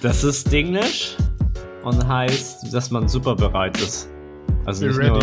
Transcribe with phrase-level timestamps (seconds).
[0.00, 1.16] Das ist Englisch
[1.82, 4.08] und heißt, dass man super bereit ist.
[4.66, 5.10] Also Be nicht ready.
[5.10, 5.22] nur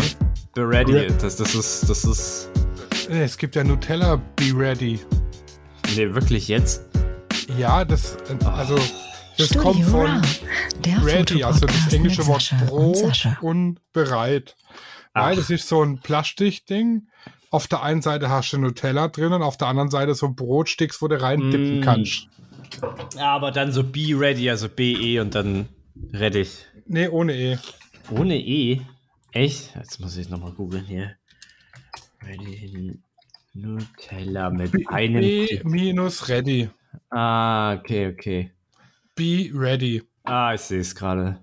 [0.54, 0.92] be ready.
[0.92, 2.50] Re- Das, das ist, das ist,
[3.08, 5.00] Nee, Es gibt ja Nutella Be Ready.
[5.96, 6.82] nee, wirklich jetzt?
[7.56, 8.76] Ja, das, äh, also,
[9.38, 10.22] das Studio kommt von
[10.84, 14.56] der ready, also das englische Wort und Brot und bereit.
[15.14, 15.36] Weil Ach.
[15.36, 17.06] das ist so ein Plastikding.
[17.50, 21.00] Auf der einen Seite hast du Nutella drin und auf der anderen Seite so Brotsticks,
[21.00, 21.82] wo du reindippen Mm.
[21.82, 22.28] kannst.
[23.16, 25.68] Ja, aber dann so be ready, also BE und dann
[26.12, 26.46] ready.
[26.86, 27.58] Nee, ohne E.
[28.10, 28.80] Ohne E?
[29.32, 29.74] Echt?
[29.76, 31.16] Jetzt muss ich nochmal googeln hier.
[32.22, 33.00] Ready
[33.54, 35.20] Nutella mit einem.
[35.20, 35.60] B T.
[35.64, 36.70] minus ready.
[37.10, 38.52] Ah, okay, okay.
[39.14, 40.02] Be ready.
[40.24, 41.40] Ah, ich sehe es gerade.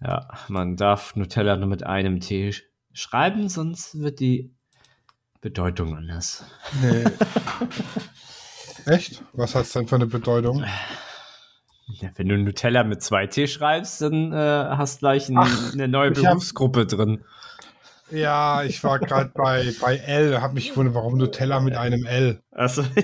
[0.00, 2.62] Ja, man darf Nutella nur mit einem T sch-
[2.92, 4.50] schreiben, sonst wird die
[5.40, 6.44] Bedeutung anders.
[6.82, 7.04] Nee.
[8.86, 9.22] Echt?
[9.32, 10.64] Was hat es denn für eine Bedeutung?
[12.00, 15.88] Ja, wenn du Nutella mit zwei T schreibst, dann äh, hast gleich ein, Ach, eine
[15.88, 17.24] neue ich hab- Berufsgruppe drin.
[18.10, 22.42] Ja, ich war gerade bei, bei L, hab mich gewundert, warum Nutella mit einem L.
[22.50, 22.84] Also,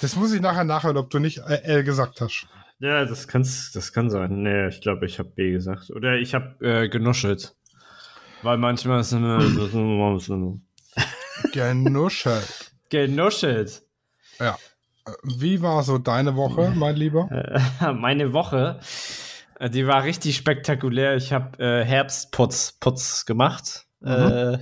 [0.00, 2.46] Das muss ich nachher nachhören, ob du nicht äh, L gesagt hast.
[2.78, 4.42] ja, das, kann's, das kann sein.
[4.42, 5.90] Nee, ich glaube, ich habe B gesagt.
[5.90, 7.56] Oder ich habe äh, genuschelt.
[8.42, 9.38] Weil manchmal ist immer
[11.52, 12.72] Genuschelt.
[12.90, 13.82] genuschelt.
[14.38, 14.56] Ja.
[15.22, 17.28] Wie war so deine Woche, mein Lieber?
[17.80, 18.78] Äh, meine Woche,
[19.58, 21.16] äh, die war richtig spektakulär.
[21.16, 23.86] Ich habe äh, Herbstputz Putz gemacht.
[24.04, 24.58] Äh,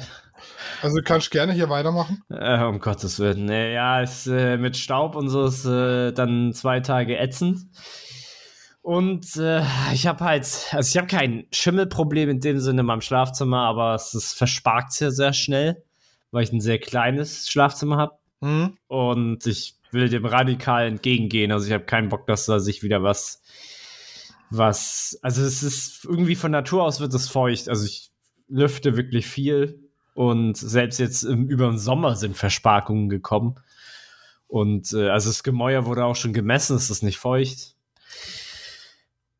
[0.82, 2.22] Also du kannst gerne hier weitermachen.
[2.30, 3.48] äh, um Gottes Willen.
[3.48, 7.66] Ja, ist äh, mit Staub und so ist äh, dann zwei Tage ätzend.
[8.82, 13.00] Und äh, ich habe halt, also ich habe kein Schimmelproblem in dem Sinne in meinem
[13.00, 15.82] Schlafzimmer, aber es ist versparkt sehr, sehr schnell,
[16.30, 18.12] weil ich ein sehr kleines Schlafzimmer habe.
[18.40, 18.76] Hm?
[18.88, 21.52] Und ich will dem radikal entgegengehen.
[21.52, 23.42] Also ich habe keinen Bock, dass da sich wieder was,
[24.50, 27.68] was, also es ist irgendwie von Natur aus wird es feucht.
[27.68, 28.10] Also ich
[28.48, 29.80] lüfte wirklich viel
[30.14, 33.56] und selbst jetzt im, über den Sommer sind Versparkungen gekommen.
[34.48, 37.74] Und äh, also das Gemäuer wurde auch schon gemessen, es ist nicht feucht.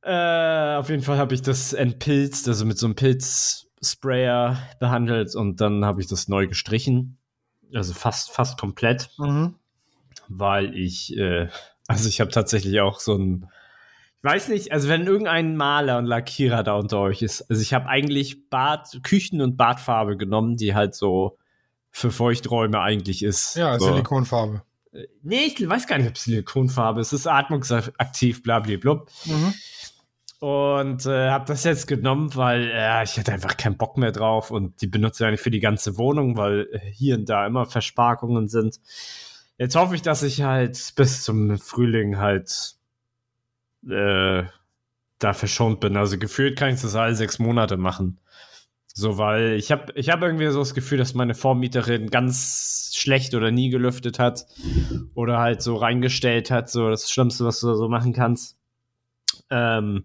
[0.03, 5.61] Äh, auf jeden Fall habe ich das entpilzt, also mit so einem Pilzsprayer behandelt und
[5.61, 7.19] dann habe ich das neu gestrichen.
[7.75, 9.55] Also fast, fast komplett Mhm.
[10.29, 11.49] weil ich, äh,
[11.89, 13.49] also ich habe tatsächlich auch so ein,
[14.19, 17.73] ich weiß nicht, also wenn irgendein Maler und Lackierer da unter euch ist, also ich
[17.75, 21.39] habe eigentlich Bad, Küchen- und Badfarbe genommen, die halt so
[21.91, 23.57] für Feuchträume eigentlich ist.
[23.57, 23.87] Ja, so.
[23.87, 24.63] Silikonfarbe.
[25.23, 27.13] Nee, ich weiß gar nicht, ob Silikonfarbe ist.
[27.13, 29.11] Es ist atmungsaktiv, blablablub.
[29.25, 29.55] Mhm.
[30.39, 34.51] Und äh, habe das jetzt genommen, weil äh, ich hatte einfach keinen Bock mehr drauf
[34.51, 37.65] und die benutze ich eigentlich für die ganze Wohnung, weil äh, hier und da immer
[37.65, 38.79] Versparkungen sind.
[39.57, 42.75] Jetzt hoffe ich, dass ich halt bis zum Frühling halt
[43.89, 44.45] äh,
[45.19, 45.97] da verschont bin.
[45.97, 48.19] Also gefühlt kann ich das alle sechs Monate machen.
[48.99, 53.35] So, weil ich habe ich hab irgendwie so das Gefühl, dass meine Vormieterin ganz schlecht
[53.35, 54.47] oder nie gelüftet hat
[55.15, 58.57] oder halt so reingestellt hat, so das Schlimmste, was du so machen kannst.
[59.51, 60.05] Ähm,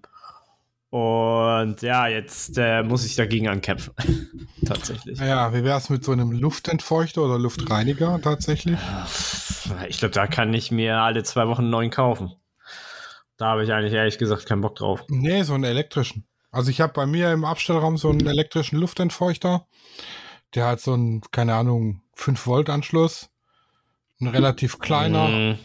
[0.92, 3.94] und ja, jetzt äh, muss ich dagegen ankämpfen.
[4.66, 5.18] Tatsächlich.
[5.20, 8.78] Ja, wie wär's mit so einem Luftentfeuchter oder Luftreiniger tatsächlich?
[9.88, 12.34] Ich glaube, da kann ich mir alle zwei Wochen einen neuen kaufen.
[13.38, 15.06] Da habe ich eigentlich ehrlich gesagt keinen Bock drauf.
[15.08, 16.28] Nee, so einen elektrischen.
[16.52, 19.66] Also ich habe bei mir im Abstellraum so einen elektrischen Luftentfeuchter.
[20.56, 23.30] Der hat so einen, keine Ahnung, 5-Volt-Anschluss.
[24.20, 25.28] Ein relativ kleiner.
[25.30, 25.58] Hm.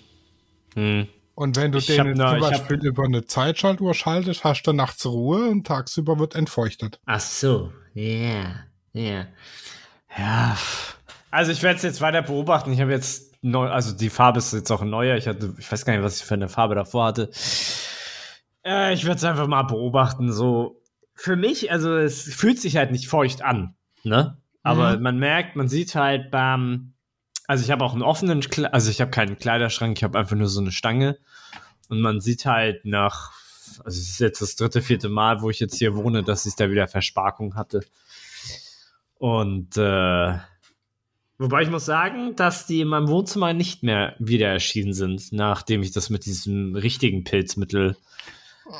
[0.74, 1.08] Hm.
[1.36, 4.72] Und wenn du Ich den zum ich hab- Beispiel über eine Zeitschaltuhr schaltest, hast du
[4.72, 6.98] nachts Ruhe und tagsüber wird entfeuchtet.
[7.04, 8.64] Ach so, ja,
[8.94, 9.26] ja.
[10.18, 10.96] Ja, pff.
[11.30, 12.72] also ich werde es jetzt weiter beobachten.
[12.72, 15.16] Ich habe jetzt neu, also die Farbe ist jetzt auch ein neuer.
[15.16, 17.30] Ich hatte, ich weiß gar nicht, was ich für eine Farbe davor hatte.
[18.64, 20.32] Äh, ich werde es einfach mal beobachten.
[20.32, 20.80] So
[21.14, 24.38] für mich, also es fühlt sich halt nicht feucht an, ne?
[24.62, 25.02] Aber Mhm.
[25.02, 26.94] man merkt, man sieht halt beim,
[27.46, 30.36] also ich habe auch einen offenen, Kle also ich habe keinen Kleiderschrank, ich habe einfach
[30.36, 31.18] nur so eine Stange
[31.88, 33.32] und man sieht halt nach,
[33.84, 36.54] also es ist jetzt das dritte, vierte Mal, wo ich jetzt hier wohne, dass ich
[36.56, 37.80] da wieder Versparkung hatte.
[39.18, 40.38] Und äh,
[41.38, 45.82] wobei ich muss sagen, dass die in meinem Wohnzimmer nicht mehr wieder erschienen sind, nachdem
[45.82, 47.96] ich das mit diesem richtigen Pilzmittel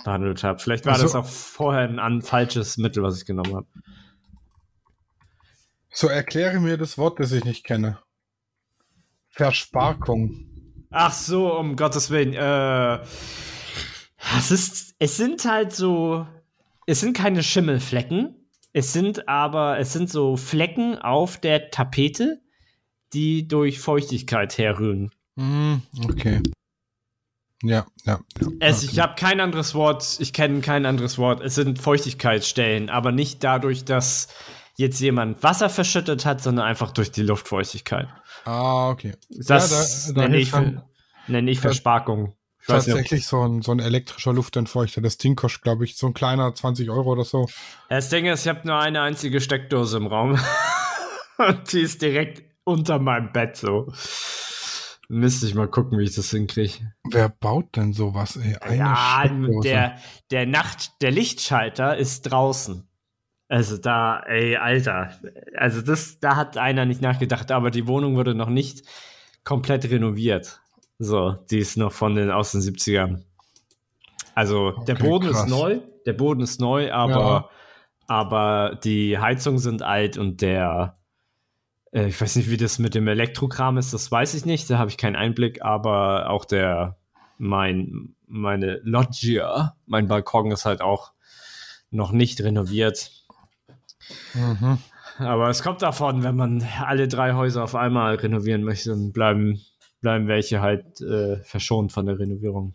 [0.04, 0.58] behandelt habe.
[0.58, 3.66] Vielleicht war Also- das auch vorher ein an falsches Mittel, was ich genommen habe.
[5.90, 7.98] So erkläre mir das Wort, das ich nicht kenne.
[9.36, 10.46] Versparkung.
[10.90, 12.32] Ach so, um Gottes Willen.
[12.32, 13.02] Äh,
[14.38, 16.26] es ist, es sind halt so,
[16.86, 18.34] es sind keine Schimmelflecken.
[18.72, 22.40] Es sind aber, es sind so Flecken auf der Tapete,
[23.12, 25.10] die durch Feuchtigkeit herrühren.
[25.36, 26.42] Hm, okay.
[27.62, 28.20] Ja, ja.
[28.40, 28.48] ja.
[28.60, 31.42] Es, ich habe kein anderes Wort, ich kenne kein anderes Wort.
[31.42, 34.28] Es sind Feuchtigkeitsstellen, aber nicht dadurch, dass
[34.76, 38.08] jetzt jemand Wasser verschüttet hat, sondern einfach durch die Luftfeuchtigkeit.
[38.46, 39.14] Ah, okay.
[39.28, 40.82] Das ja, da, da nenne, ich, dann
[41.26, 42.36] nenne ich Versparkung.
[42.60, 45.00] Ich nicht, tatsächlich so ein, so ein elektrischer Luftentfeuchter.
[45.00, 47.48] Das Ding kostet, glaube ich, so ein kleiner 20 Euro oder so.
[47.88, 50.38] Das Ding ist, ich habe nur eine einzige Steckdose im Raum.
[51.38, 53.92] Und die ist direkt unter meinem Bett so.
[55.08, 56.92] Müsste ich mal gucken, wie ich das hinkriege.
[57.10, 58.56] Wer baut denn sowas, ey?
[58.60, 59.28] Eine Ja,
[59.62, 59.98] der,
[60.30, 62.88] der Nacht, der Lichtschalter ist draußen.
[63.48, 65.10] Also da, ey, Alter.
[65.56, 68.82] Also das, da hat einer nicht nachgedacht, aber die Wohnung wurde noch nicht
[69.44, 70.60] komplett renoviert.
[70.98, 73.22] So, die ist noch von den aus den 70ern.
[74.34, 75.44] Also der Okay, Boden krass.
[75.44, 77.50] ist neu, der Boden ist neu, aber,
[78.06, 80.98] aber die Heizungen sind alt und der,
[81.92, 84.78] äh, ich weiß nicht, wie das mit dem Elektrokram ist, das weiß ich nicht, da
[84.78, 86.96] habe ich keinen Einblick, aber auch der,
[87.38, 91.12] mein, meine Loggia, mein Balkon ist halt auch
[91.90, 93.15] noch nicht renoviert.
[94.34, 94.78] Mhm.
[95.18, 99.60] Aber es kommt davon, wenn man alle drei Häuser auf einmal renovieren möchte, dann bleiben,
[100.02, 102.74] bleiben welche halt äh, verschont von der Renovierung.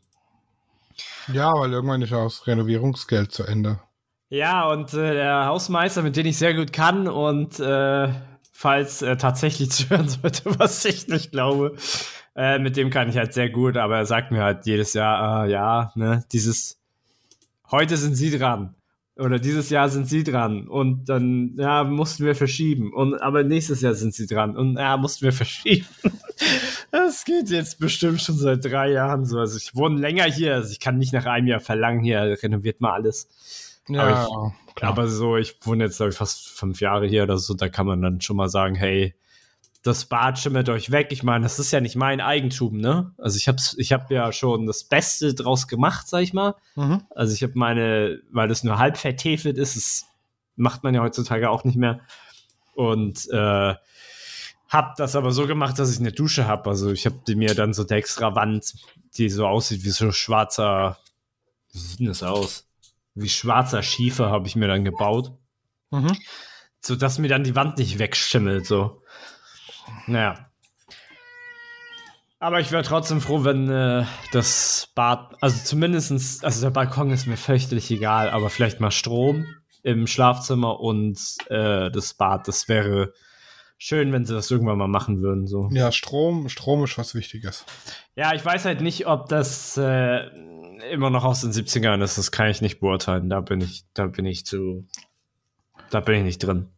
[1.31, 3.79] Ja, weil irgendwann ist ja das Renovierungsgeld zu Ende.
[4.29, 8.09] Ja, und äh, der Hausmeister, mit dem ich sehr gut kann und äh,
[8.51, 11.75] falls er tatsächlich zuhören sollte, was ich nicht glaube,
[12.35, 15.45] äh, mit dem kann ich halt sehr gut, aber er sagt mir halt jedes Jahr,
[15.45, 16.79] äh, ja, ne, dieses,
[17.69, 18.75] heute sind Sie dran.
[19.17, 20.67] Oder dieses Jahr sind Sie dran.
[20.67, 22.93] Und dann, ja, mussten wir verschieben.
[22.93, 24.55] Und, aber nächstes Jahr sind Sie dran.
[24.55, 25.85] Und ja, mussten wir verschieben.
[26.91, 29.39] Das geht jetzt bestimmt schon seit drei Jahren so.
[29.39, 30.55] Also ich wohne länger hier.
[30.55, 33.81] Also ich kann nicht nach einem Jahr verlangen, hier renoviert mal alles.
[33.87, 34.91] Ja, Aber klar.
[34.91, 37.87] Aber so, ich wohne jetzt, glaube ich, fast fünf Jahre hier oder so, da kann
[37.87, 39.13] man dann schon mal sagen, hey,
[39.83, 41.07] das Bad schimmert euch weg.
[41.11, 43.13] Ich meine, das ist ja nicht mein Eigentum, ne?
[43.17, 46.55] Also ich hab's, ich hab ja schon das Beste draus gemacht, sag ich mal.
[46.75, 47.01] mhm.
[47.15, 50.05] Also ich habe meine, weil das nur halb vertefelt ist, das
[50.55, 52.01] macht man ja heutzutage auch nicht mehr.
[52.75, 53.73] Und äh,
[54.69, 56.69] hab das aber so gemacht, dass ich eine Dusche habe.
[56.69, 58.73] Also ich habe mir dann so eine extra Wand,
[59.17, 60.97] die so aussieht wie so schwarzer,
[61.73, 62.67] wie sieht denn das aus?
[63.15, 65.31] Wie schwarzer Schiefer habe ich mir dann gebaut,
[65.89, 66.15] Mhm.
[66.79, 68.65] so dass mir dann die Wand nicht wegschimmelt.
[68.65, 69.01] So,
[70.07, 70.51] naja.
[72.39, 77.27] Aber ich wäre trotzdem froh, wenn äh, das Bad, also zumindestens, also der Balkon ist
[77.27, 79.45] mir fürchterlich egal, aber vielleicht mal Strom
[79.83, 83.13] im Schlafzimmer und äh, das Bad, das wäre
[83.77, 85.45] schön, wenn sie das irgendwann mal machen würden.
[85.45, 85.69] So.
[85.71, 87.65] Ja, Strom, Strom ist was Wichtiges.
[88.15, 90.27] Ja, ich weiß halt nicht, ob das äh,
[90.91, 93.29] immer noch aus den 70ern ist, das kann ich nicht beurteilen.
[93.29, 94.87] Da bin ich, da bin ich zu,
[95.89, 96.69] da bin ich nicht drin.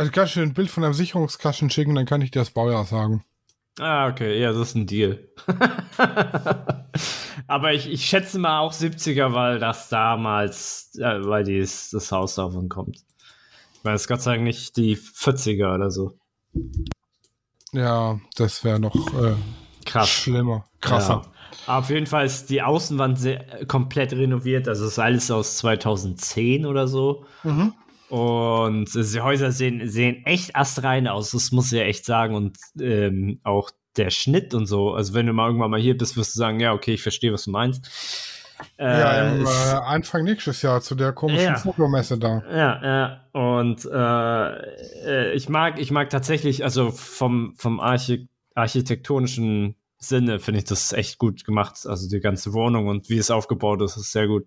[0.00, 2.86] Also kannst du ein Bild von einem Sicherungskasten schicken, dann kann ich dir das Baujahr
[2.86, 3.22] sagen.
[3.78, 5.28] Ah, okay, ja, das ist ein Deal.
[7.46, 12.36] Aber ich, ich schätze mal auch 70er, weil das damals, äh, weil dies, das Haus
[12.36, 12.96] davon kommt.
[13.74, 16.16] Ich meine, es ist Gott sei Dank nicht die 40er oder so.
[17.72, 19.34] Ja, das wäre noch äh,
[19.84, 20.08] Krass.
[20.08, 21.24] schlimmer, krasser.
[21.26, 21.32] Ja.
[21.66, 24.66] Aber auf jeden Fall ist die Außenwand sehr, komplett renoviert.
[24.66, 27.26] Also ist alles aus 2010 oder so.
[27.44, 27.74] Mhm.
[28.10, 32.34] Und äh, die Häuser sehen, sehen echt astrein aus, das muss ich ja echt sagen.
[32.34, 34.92] Und ähm, auch der Schnitt und so.
[34.94, 37.32] Also wenn du mal irgendwann mal hier bist, wirst du sagen, ja, okay, ich verstehe,
[37.32, 37.88] was du meinst.
[38.76, 41.56] Äh, Ja, im es- äh, Anfang nächstes Jahr zu der komischen Ja.
[41.56, 42.42] Fotomesse da.
[42.50, 43.20] Ja, ja.
[43.32, 50.58] Und äh, äh, ich mag, ich mag tatsächlich, also vom, vom Archi architektonischen Sinne finde
[50.60, 51.86] ich das echt gut gemacht.
[51.86, 54.46] Also die ganze Wohnung und wie es aufgebaut ist, ist sehr gut.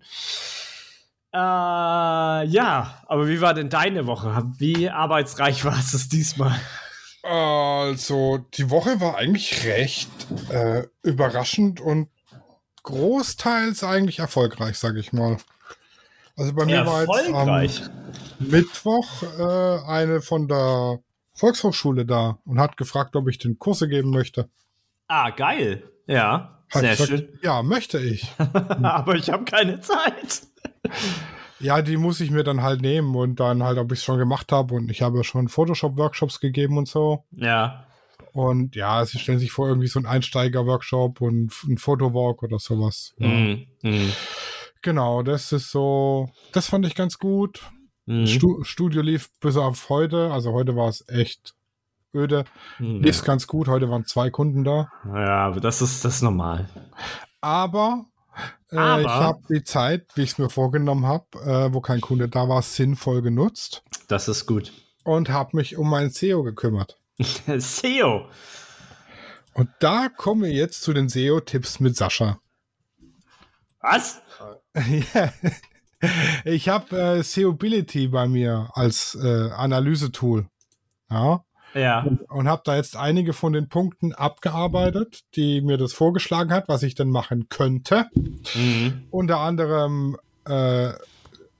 [1.34, 1.36] Äh,
[2.46, 4.52] ja, aber wie war denn deine Woche?
[4.58, 6.54] Wie arbeitsreich war es diesmal?
[7.24, 10.10] Also, die Woche war eigentlich recht
[10.50, 12.08] äh, überraschend und
[12.84, 15.38] großteils eigentlich erfolgreich, sage ich mal.
[16.36, 17.88] Also bei mir war jetzt am
[18.38, 21.00] Mittwoch äh, eine von der
[21.32, 24.48] Volkshochschule da und hat gefragt, ob ich den Kurse geben möchte.
[25.08, 25.82] ah, geil.
[26.06, 27.38] Ja, Hab sehr gesagt, schön.
[27.42, 28.30] Ja, möchte ich.
[28.82, 30.42] aber ich habe keine Zeit.
[31.60, 34.18] Ja, die muss ich mir dann halt nehmen und dann halt, ob ich es schon
[34.18, 34.74] gemacht habe.
[34.74, 37.24] Und ich habe schon Photoshop-Workshops gegeben und so.
[37.30, 37.86] Ja.
[38.32, 43.14] Und ja, sie stellen sich vor, irgendwie so ein Einsteiger-Workshop und ein Fotowalk oder sowas.
[43.18, 43.28] Ja.
[43.28, 43.66] Mhm.
[43.82, 44.12] Mhm.
[44.82, 47.62] Genau, das ist so, das fand ich ganz gut.
[48.06, 48.26] Mhm.
[48.26, 51.54] Stu Studio lief bis auf heute, also heute war es echt
[52.14, 52.44] öde.
[52.78, 53.02] Mhm.
[53.02, 54.90] Lief ganz gut, heute waren zwei Kunden da.
[55.06, 56.68] Ja, aber das ist das ist normal.
[57.40, 58.04] Aber,
[58.70, 59.00] Aber?
[59.02, 62.48] ich habe die Zeit, wie ich es mir vorgenommen habe, äh, wo kein Kunde da
[62.48, 64.72] war, sinnvoll genutzt Das ist gut.
[65.04, 66.98] und habe mich um mein SEO gekümmert.
[67.58, 68.28] SEO.
[69.52, 72.38] Und da kommen wir jetzt zu den SEO-Tipps mit Sascha.
[73.80, 74.20] Was?
[75.14, 75.32] ja.
[76.44, 80.48] Ich habe äh, Seobility bei mir als äh, Analysetool.
[81.10, 81.44] Ja.
[81.74, 82.02] Ja.
[82.02, 86.68] Und, und habe da jetzt einige von den Punkten abgearbeitet, die mir das vorgeschlagen hat,
[86.68, 88.06] was ich denn machen könnte.
[88.54, 89.04] Mhm.
[89.10, 90.92] Unter anderem äh,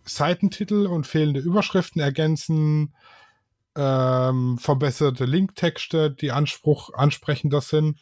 [0.05, 2.95] Seitentitel und fehlende Überschriften ergänzen,
[3.75, 7.99] ähm, verbesserte Linktexte, die Anspruch ansprechender sind.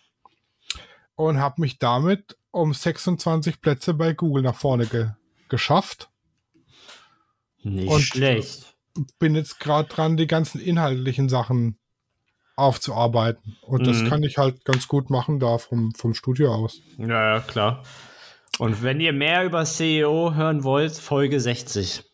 [1.15, 5.11] Und habe mich damit um 26 Plätze bei Google nach vorne ge
[5.49, 6.11] geschafft.
[7.63, 8.75] Nicht und schlecht.
[9.19, 11.79] Bin jetzt gerade dran, die ganzen inhaltlichen Sachen
[12.57, 13.57] aufzuarbeiten.
[13.63, 13.87] Und mhm.
[13.87, 16.81] das kann ich halt ganz gut machen da vom, vom Studio aus.
[16.99, 17.83] Ja, ja, klar.
[18.59, 22.05] Und wenn ihr mehr über CEO hören wollt, Folge 60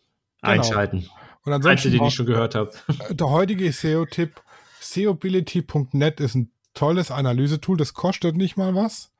[0.40, 0.52] genau.
[0.52, 1.08] einschalten.
[1.44, 2.72] Und ansonsten, den ich schon gehört habe.
[3.10, 4.40] Der heutige SEO-Tipp,
[4.80, 9.12] seobility.net ist ein tolles Analysetool, das kostet nicht mal was.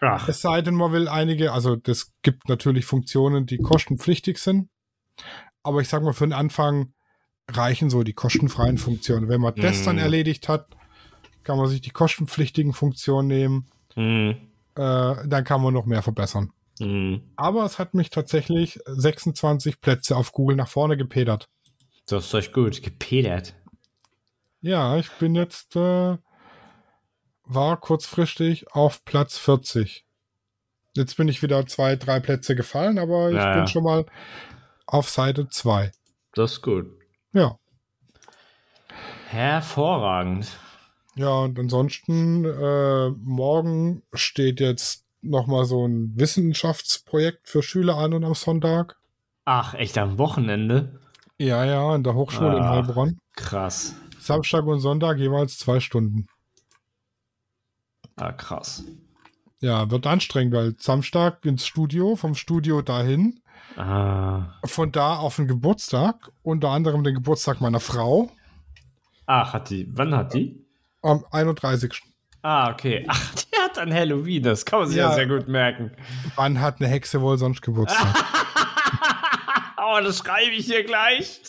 [0.00, 0.28] Ach.
[0.28, 4.68] Es sei denn, man will einige, also das gibt natürlich Funktionen, die kostenpflichtig sind.
[5.62, 6.92] Aber ich sag mal, für den Anfang
[7.50, 9.28] reichen so die kostenfreien Funktionen.
[9.28, 9.60] Wenn man mm.
[9.60, 10.02] das dann mhm.
[10.02, 10.66] erledigt hat,
[11.42, 13.66] kann man sich die kostenpflichtigen Funktionen nehmen.
[13.96, 14.30] Mm.
[14.74, 16.52] Äh, dann kann man noch mehr verbessern.
[16.78, 17.16] Mm.
[17.36, 21.48] Aber es hat mich tatsächlich 26 Plätze auf Google nach vorne gepedert.
[22.06, 22.82] Das ist euch gut.
[22.82, 23.54] Gepedert.
[24.60, 26.16] Ja, ich bin jetzt, äh,
[27.44, 30.04] war kurzfristig auf Platz 40.
[30.94, 34.06] Jetzt bin ich wieder zwei, drei Plätze gefallen, aber ich ja, bin schon mal
[34.86, 35.90] auf Seite 2.
[36.34, 37.01] Das ist gut.
[37.32, 37.58] Ja.
[39.28, 40.58] Hervorragend.
[41.14, 48.24] Ja, und ansonsten, äh, morgen steht jetzt nochmal so ein Wissenschaftsprojekt für Schüler an und
[48.24, 48.98] am Sonntag.
[49.44, 51.00] Ach, echt am Wochenende?
[51.38, 53.18] Ja, ja, an der Hochschule ah, in Heilbronn.
[53.36, 53.94] Krass.
[54.20, 56.26] Samstag und Sonntag jeweils zwei Stunden.
[58.16, 58.84] Ah, krass.
[59.60, 63.41] Ja, wird anstrengend, weil Samstag ins Studio, vom Studio dahin,
[63.76, 64.54] Ah.
[64.64, 68.30] Von da auf den Geburtstag, unter anderem den Geburtstag meiner Frau.
[69.26, 70.64] Ach, hat die, wann hat die?
[71.02, 72.02] Am 31.
[72.42, 73.04] Ah, okay.
[73.08, 75.92] Ach, die hat an Halloween, das kann man sich ja, ja sehr gut merken.
[76.36, 78.14] Wann hat eine Hexe wohl sonst Geburtstag?
[79.78, 81.40] oh, das schreibe ich hier gleich.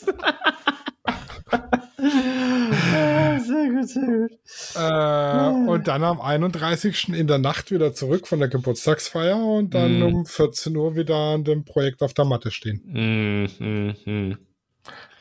[3.64, 4.32] Sehr gut, sehr gut.
[4.76, 7.10] Äh, und dann am 31.
[7.10, 10.04] in der Nacht wieder zurück von der Geburtstagsfeier und dann mm.
[10.04, 12.82] um 14 Uhr wieder an dem Projekt auf der Matte stehen.
[12.86, 14.38] Mm,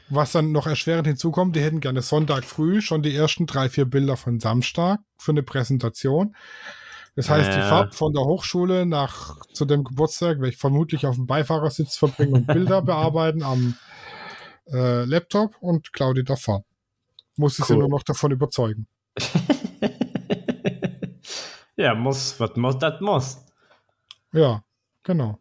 [0.09, 3.85] Was dann noch erschwerend hinzukommt, die hätten gerne Sonntag früh schon die ersten drei, vier
[3.85, 6.35] Bilder von Samstag für eine Präsentation.
[7.15, 7.57] Das heißt, äh.
[7.57, 11.97] die Fahrt von der Hochschule nach zu dem Geburtstag werde ich vermutlich auf dem Beifahrersitz
[11.97, 13.77] verbringen und Bilder bearbeiten am
[14.73, 16.65] äh, Laptop und Claudia darf fahren.
[17.37, 17.67] Muss ich cool.
[17.67, 18.87] sie nur noch davon überzeugen.
[21.77, 23.47] ja, muss, was muss, das muss.
[24.33, 24.63] Ja,
[25.03, 25.39] genau.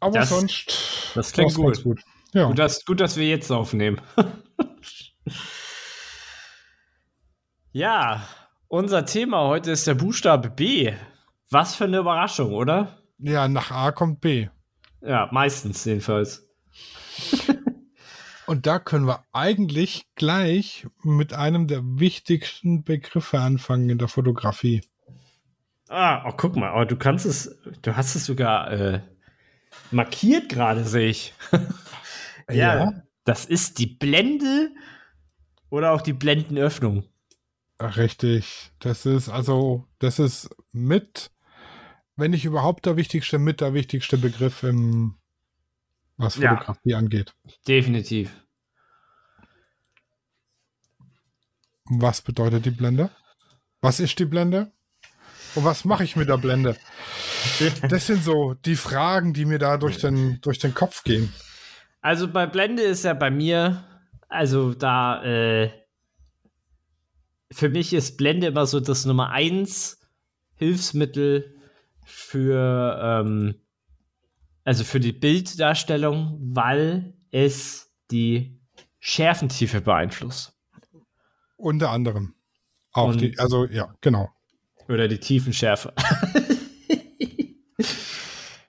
[0.00, 1.12] Aber das, sonst.
[1.14, 1.82] Das klingt gut.
[1.82, 2.00] Gut.
[2.32, 2.46] Ja.
[2.46, 4.00] Gut, dass, gut, dass wir jetzt aufnehmen.
[7.72, 8.26] ja,
[8.68, 10.92] unser Thema heute ist der Buchstabe B.
[11.50, 12.98] Was für eine Überraschung, oder?
[13.18, 14.48] Ja, nach A kommt B.
[15.02, 16.48] Ja, meistens jedenfalls.
[18.50, 24.80] Und da können wir eigentlich gleich mit einem der wichtigsten Begriffe anfangen in der Fotografie.
[25.88, 29.02] Ah, oh, guck mal, aber du kannst es, du hast es sogar äh,
[29.92, 31.32] markiert gerade, sehe ich.
[32.50, 34.72] ja, ja, das ist die Blende
[35.68, 37.04] oder auch die Blendenöffnung.
[37.78, 38.72] Richtig.
[38.80, 41.30] Das ist also, das ist mit,
[42.16, 45.19] wenn nicht überhaupt der wichtigste, mit der wichtigste Begriff im
[46.20, 47.34] was Fotografie ja, angeht.
[47.66, 48.30] Definitiv.
[51.84, 53.10] Was bedeutet die Blende?
[53.80, 54.70] Was ist die Blende?
[55.54, 56.76] Und was mache ich mit der Blende?
[57.88, 61.32] Das sind so die Fragen, die mir da durch den, durch den Kopf gehen.
[62.00, 63.84] Also bei Blende ist ja bei mir,
[64.28, 65.70] also da, äh,
[67.50, 70.00] für mich ist Blende immer so das Nummer eins
[70.54, 71.56] Hilfsmittel
[72.04, 73.54] für ähm,
[74.70, 78.62] also für die Bilddarstellung, weil es die
[79.00, 80.56] Schärfentiefe beeinflusst.
[81.56, 82.36] Unter anderem.
[82.92, 84.28] Auch Und, die, also ja, genau.
[84.88, 85.92] Oder die Tiefenschärfe.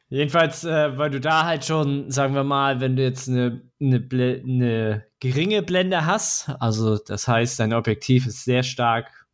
[0.10, 4.04] Jedenfalls, äh, weil du da halt schon, sagen wir mal, wenn du jetzt eine, eine,
[4.12, 9.28] eine, geringe Blende hast, also das heißt, dein Objektiv ist sehr stark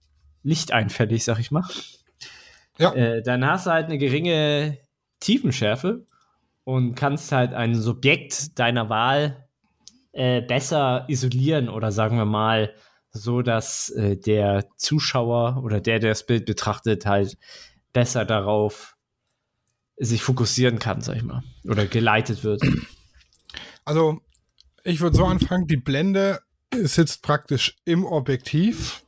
[0.44, 1.64] lichteinfällig, sag ich mal.
[2.78, 2.92] Ja.
[2.92, 4.80] Äh, dann hast du halt eine geringe
[5.22, 6.06] Tiefenschärfe
[6.68, 9.48] und kannst halt ein Subjekt deiner Wahl
[10.12, 12.74] äh, besser isolieren oder sagen wir mal
[13.12, 17.38] so, dass äh, der Zuschauer oder der, der das Bild betrachtet, halt
[17.94, 18.98] besser darauf
[19.96, 21.42] sich fokussieren kann, sag ich mal.
[21.64, 22.62] Oder geleitet wird.
[23.86, 24.20] Also,
[24.84, 26.42] ich würde so anfangen, die Blende
[26.74, 29.06] sitzt praktisch im Objektiv.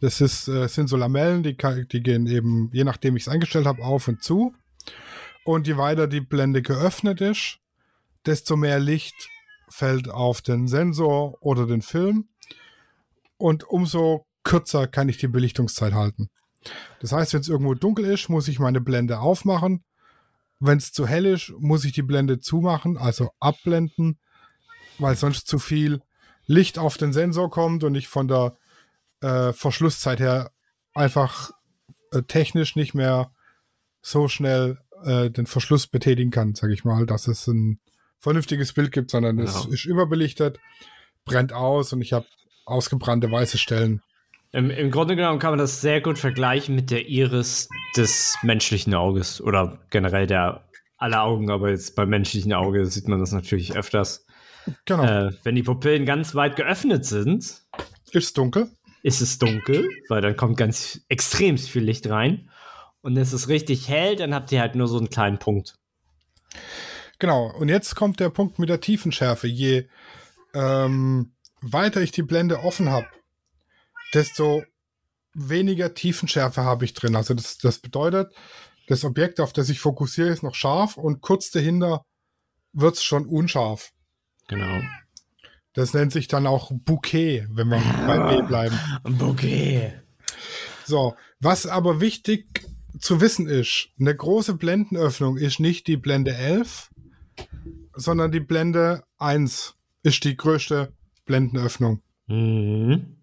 [0.00, 3.66] Das ist, äh, sind so Lamellen, die, die gehen eben, je nachdem ich es eingestellt
[3.66, 4.54] habe, auf und zu.
[5.44, 7.58] Und je weiter die Blende geöffnet ist,
[8.26, 9.28] desto mehr Licht
[9.68, 12.28] fällt auf den Sensor oder den Film.
[13.36, 16.30] Und umso kürzer kann ich die Belichtungszeit halten.
[17.00, 19.84] Das heißt, wenn es irgendwo dunkel ist, muss ich meine Blende aufmachen.
[20.60, 24.20] Wenn es zu hell ist, muss ich die Blende zumachen, also abblenden,
[24.98, 26.02] weil sonst zu viel
[26.46, 28.56] Licht auf den Sensor kommt und ich von der
[29.20, 30.52] äh, Verschlusszeit her
[30.94, 31.50] einfach
[32.12, 33.32] äh, technisch nicht mehr
[34.02, 37.78] so schnell äh, den Verschluss betätigen kann, sage ich mal, dass es ein
[38.18, 39.44] vernünftiges Bild gibt, sondern ja.
[39.44, 40.58] es ist überbelichtet,
[41.24, 42.26] brennt aus und ich habe
[42.64, 44.02] ausgebrannte weiße Stellen.
[44.52, 48.94] Im, Im, Grunde genommen kann man das sehr gut vergleichen mit der Iris des menschlichen
[48.94, 50.64] Auges oder generell der
[50.98, 54.26] aller Augen, aber jetzt beim menschlichen Auge sieht man das natürlich öfters.
[54.84, 55.04] Genau.
[55.04, 57.64] Äh, wenn die Pupillen ganz weit geöffnet sind, ist
[58.14, 58.70] es dunkel.
[59.02, 62.50] Ist es dunkel, weil dann kommt ganz extrem viel Licht rein.
[63.02, 65.74] Und es ist richtig hell, dann habt ihr halt nur so einen kleinen Punkt.
[67.18, 69.46] Genau, und jetzt kommt der Punkt mit der Tiefenschärfe.
[69.46, 69.88] Je
[70.54, 73.06] ähm, weiter ich die Blende offen habe,
[74.14, 74.64] desto
[75.34, 77.16] weniger Tiefenschärfe habe ich drin.
[77.16, 78.32] Also das, das bedeutet,
[78.86, 82.04] das Objekt, auf das ich fokussiere, ist noch scharf und kurz dahinter
[82.72, 83.92] wird es schon unscharf.
[84.48, 84.82] Genau.
[85.74, 88.78] Das nennt sich dann auch Bouquet, wenn wir bei B bleiben.
[89.04, 89.94] Bouquet.
[90.84, 92.66] So, was aber wichtig
[92.98, 96.90] zu wissen ist, eine große Blendenöffnung ist nicht die Blende 11,
[97.94, 100.92] sondern die Blende 1 ist die größte
[101.24, 102.02] Blendenöffnung.
[102.26, 103.16] Mhm.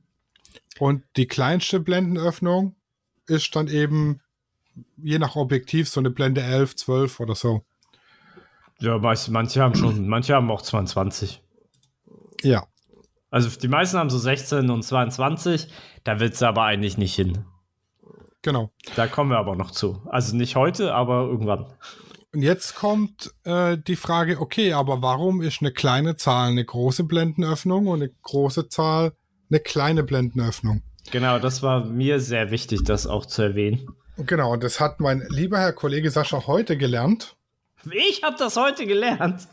[0.79, 2.75] Und die kleinste Blendenöffnung
[3.27, 4.21] ist dann eben
[4.97, 7.63] je nach Objektiv so eine Blende 11, 12 oder so.
[8.79, 11.41] Ja, manche haben schon, manche haben auch 22.
[12.43, 12.65] Ja.
[13.29, 15.67] Also die meisten haben so 16 und 22,
[16.03, 17.45] da wird es aber eigentlich nicht hin.
[18.41, 18.71] Genau.
[18.95, 20.01] Da kommen wir aber noch zu.
[20.09, 21.65] Also nicht heute, aber irgendwann.
[22.31, 27.03] Und jetzt kommt äh, die Frage, okay, aber warum ist eine kleine Zahl eine große
[27.03, 29.13] Blendenöffnung und eine große Zahl
[29.49, 30.83] eine kleine Blendenöffnung?
[31.11, 33.87] Genau, das war mir sehr wichtig, das auch zu erwähnen.
[34.17, 37.35] Genau, und das hat mein lieber Herr Kollege Sascha heute gelernt.
[37.91, 39.47] Ich habe das heute gelernt.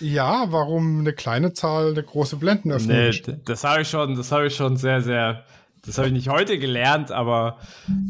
[0.00, 4.48] Ja, warum eine kleine Zahl eine große Blendenöffnung nee, Das habe ich schon, das habe
[4.48, 5.44] ich schon sehr, sehr,
[5.86, 7.58] das habe ich nicht heute gelernt, aber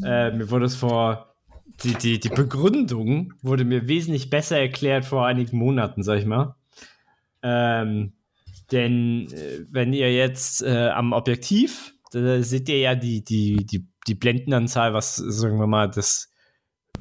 [0.04, 1.34] äh, mir wurde es vor,
[1.82, 6.54] die, die, die Begründung wurde mir wesentlich besser erklärt vor einigen Monaten, sag ich mal.
[7.42, 8.12] Ähm,
[8.70, 13.86] denn äh, wenn ihr jetzt äh, am Objektiv, da seht ihr ja die, die, die,
[14.06, 16.32] die Blendenanzahl, was, sagen wir mal, das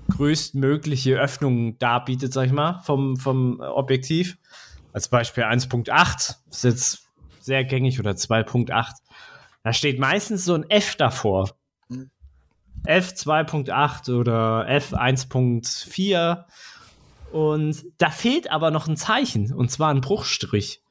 [0.09, 4.37] größtmögliche Öffnung darbietet, sag ich mal, vom, vom Objektiv.
[4.91, 7.07] Als Beispiel 1.8 ist jetzt
[7.39, 8.93] sehr gängig oder 2.8.
[9.63, 11.49] Da steht meistens so ein F davor.
[12.85, 16.43] F 2.8 oder F 1.4.
[17.31, 20.83] Und da fehlt aber noch ein Zeichen, und zwar ein Bruchstrich.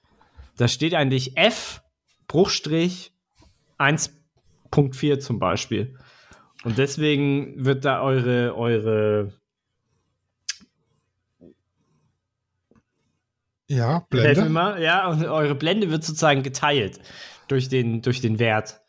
[0.56, 1.82] Da steht eigentlich F,
[2.28, 3.12] Bruchstrich
[3.78, 5.98] 1.4 zum Beispiel.
[6.64, 9.34] Und deswegen wird da eure, eure
[13.68, 14.48] Ja, Blende.
[14.48, 17.00] Mal, ja, und eure Blende wird sozusagen geteilt
[17.48, 18.80] durch den, durch den Wert.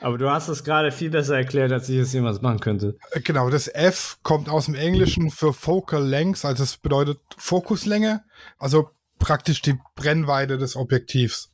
[0.00, 2.96] Aber du hast es gerade viel besser erklärt, als ich es jemals machen könnte.
[3.10, 8.22] Äh, genau, das F kommt aus dem Englischen für Focal Length, also es bedeutet Fokuslänge,
[8.58, 11.50] also praktisch die Brennweite des Objektivs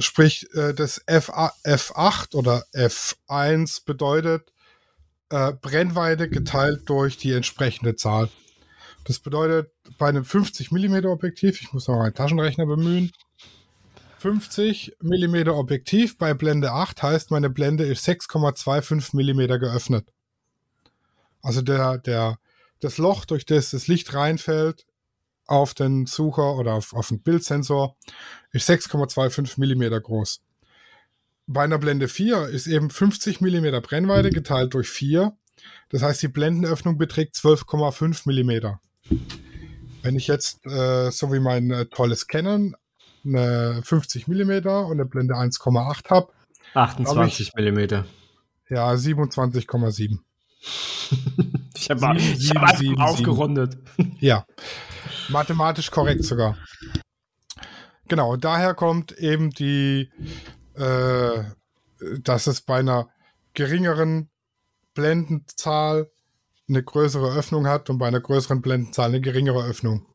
[0.00, 4.52] sprich äh, das F F8 oder F1 bedeutet
[5.30, 8.28] äh, Brennweite geteilt durch die entsprechende Zahl.
[9.04, 13.12] Das bedeutet bei einem 50 mm Objektiv, ich muss noch einen Taschenrechner bemühen,
[14.24, 20.08] 50 mm Objektiv bei Blende 8 heißt, meine Blende ist 6,25 mm geöffnet.
[21.42, 22.38] Also der, der,
[22.80, 24.86] das Loch, durch das das Licht reinfällt,
[25.44, 27.98] auf den Sucher oder auf, auf den Bildsensor
[28.50, 30.40] ist 6,25 mm groß.
[31.46, 35.36] Bei einer Blende 4 ist eben 50 mm Brennweite geteilt durch 4.
[35.90, 38.78] Das heißt, die Blendenöffnung beträgt 12,5 mm.
[40.00, 42.74] Wenn ich jetzt, äh, so wie mein äh, tolles Canon,
[43.24, 46.32] eine 50 mm und eine Blende 1,8 habe.
[46.74, 48.04] 28 hab mm.
[48.68, 50.18] Ja, 27,7.
[51.76, 53.78] ich habe hab aufgerundet.
[54.18, 54.46] Ja.
[55.28, 56.56] Mathematisch korrekt sogar.
[58.08, 60.10] Genau, daher kommt eben die,
[60.74, 61.44] äh,
[62.20, 63.08] dass es bei einer
[63.54, 64.30] geringeren
[64.94, 66.10] Blendenzahl
[66.68, 70.06] eine größere Öffnung hat und bei einer größeren Blendenzahl eine geringere Öffnung.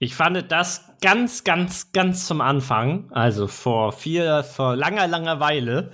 [0.00, 5.90] Ich fand das ganz, ganz, ganz zum Anfang, also vor vier, vor langer, langer Weile,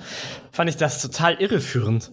[0.53, 2.13] fand ich das total irreführend.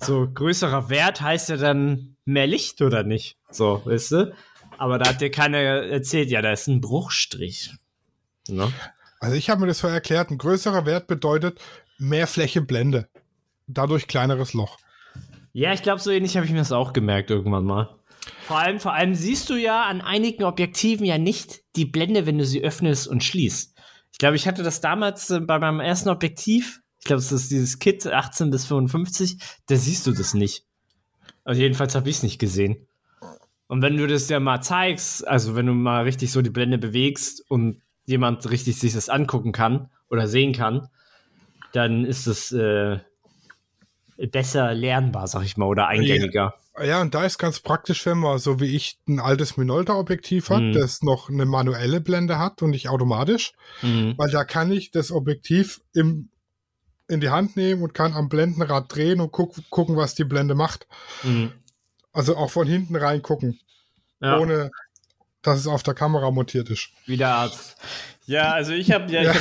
[0.00, 3.36] So größerer Wert heißt ja dann mehr Licht oder nicht?
[3.50, 4.34] So, weißt du?
[4.78, 7.74] Aber da hat dir keiner erzählt, ja, da ist ein Bruchstrich.
[8.48, 8.72] Ne?
[9.20, 11.60] Also ich habe mir das so erklärt, ein größerer Wert bedeutet
[11.98, 13.08] mehr Fläche Blende.
[13.66, 14.78] Dadurch kleineres Loch.
[15.52, 17.97] Ja, ich glaube, so ähnlich habe ich mir das auch gemerkt irgendwann mal.
[18.48, 22.38] Vor allem, vor allem siehst du ja an einigen Objektiven ja nicht die Blende, wenn
[22.38, 23.76] du sie öffnest und schließt.
[24.10, 26.80] Ich glaube, ich hatte das damals äh, bei meinem ersten Objektiv.
[26.98, 29.36] Ich glaube, es ist dieses Kit 18 bis 55.
[29.66, 30.64] Da siehst du das nicht.
[31.44, 32.88] Also jedenfalls habe ich es nicht gesehen.
[33.66, 36.78] Und wenn du das ja mal zeigst, also wenn du mal richtig so die Blende
[36.78, 40.88] bewegst und jemand richtig sich das angucken kann oder sehen kann,
[41.74, 42.98] dann ist es äh,
[44.16, 46.32] besser lernbar, sag ich mal, oder eingängiger.
[46.32, 50.50] Ja, ja, und da ist ganz praktisch, wenn man so wie ich ein altes Minolta-Objektiv
[50.50, 50.72] hat, mhm.
[50.72, 54.14] das noch eine manuelle Blende hat und nicht automatisch, mhm.
[54.16, 56.30] weil da kann ich das Objektiv im,
[57.08, 60.54] in die Hand nehmen und kann am Blendenrad drehen und guck, gucken, was die Blende
[60.54, 60.86] macht.
[61.22, 61.52] Mhm.
[62.12, 63.60] Also auch von hinten reingucken,
[64.20, 64.38] ja.
[64.38, 64.70] ohne
[65.42, 66.90] dass es auf der Kamera montiert ist.
[67.06, 67.76] Wie der Arzt.
[68.28, 69.32] Ja, also ich habe ja, ja.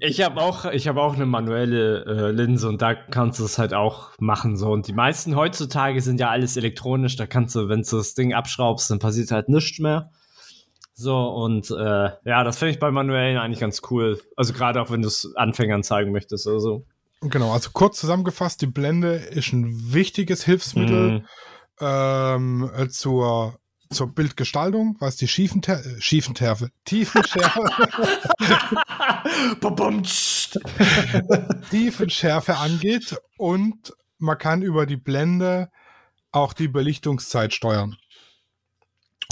[0.00, 3.44] ich habe hab auch, ich habe auch eine manuelle äh, Linse und da kannst du
[3.44, 4.70] es halt auch machen so.
[4.70, 7.16] Und die meisten heutzutage sind ja alles elektronisch.
[7.16, 10.12] Da kannst du, wenn du das Ding abschraubst, dann passiert halt nichts mehr.
[10.94, 14.20] So und äh, ja, das finde ich bei manuellen eigentlich ganz cool.
[14.36, 16.86] Also gerade auch wenn du es Anfängern zeigen möchtest oder so.
[17.20, 21.24] Genau, also kurz zusammengefasst, die Blende ist ein wichtiges Hilfsmittel mhm.
[21.80, 23.58] ähm, zur
[23.90, 27.60] zur Bildgestaltung, was die Schiefenter äh, Schiefenterfe, Tiefenschärfe,
[31.70, 35.70] Tiefenschärfe angeht und man kann über die Blende
[36.32, 37.96] auch die Belichtungszeit steuern.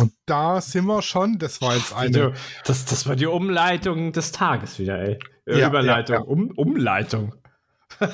[0.01, 2.33] Und da sind wir schon, das war jetzt eine.
[2.65, 5.19] Das, das war die Umleitung des Tages wieder, ey.
[5.47, 6.27] Ja, Überleitung, ja, ja.
[6.27, 7.35] Um, Umleitung.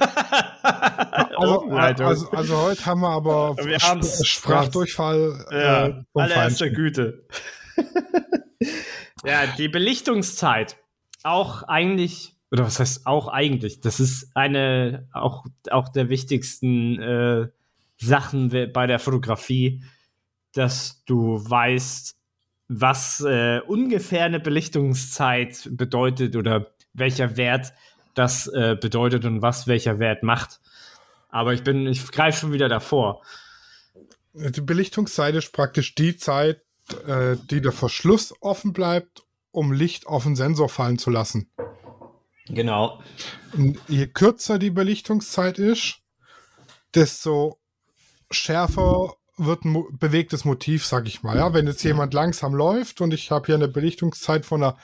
[1.40, 7.26] also, also, also, heute haben wir aber wir Sp Sprachdurchfall ja, äh, allererster Güte.
[9.24, 10.76] ja, die Belichtungszeit.
[11.22, 13.80] Auch eigentlich, oder was heißt auch eigentlich?
[13.80, 17.48] Das ist eine auch, auch der wichtigsten äh,
[17.98, 19.84] Sachen bei der Fotografie,
[20.52, 22.16] dass du weißt,
[22.68, 27.72] was äh, ungefähr eine Belichtungszeit bedeutet oder welcher Wert
[28.14, 30.60] das äh, bedeutet und was welcher Wert macht.
[31.30, 33.22] Aber ich bin, ich greife schon wieder davor.
[34.32, 36.62] Die Belichtungszeit ist praktisch die Zeit,
[37.06, 41.50] äh, die der Verschluss offen bleibt, um Licht auf den Sensor fallen zu lassen.
[42.48, 43.00] Genau.
[43.52, 46.00] Und je kürzer die Belichtungszeit ist,
[46.94, 47.58] desto
[48.30, 51.36] schärfer wird ein bewegtes Motiv, sag ich mal.
[51.36, 54.76] Ja, wenn jetzt jemand langsam läuft und ich habe hier eine Belichtungszeit von einer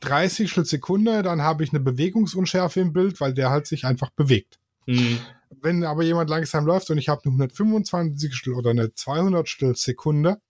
[0.00, 4.58] 30 Sekunde, dann habe ich eine Bewegungsunschärfe im Bild, weil der halt sich einfach bewegt.
[4.86, 5.20] Mhm.
[5.62, 10.40] Wenn aber jemand langsam läuft und ich habe eine 125 oder eine 200 Sekunde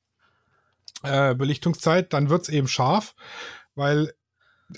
[1.02, 3.14] äh, Belichtungszeit, dann wird es eben scharf,
[3.74, 4.12] weil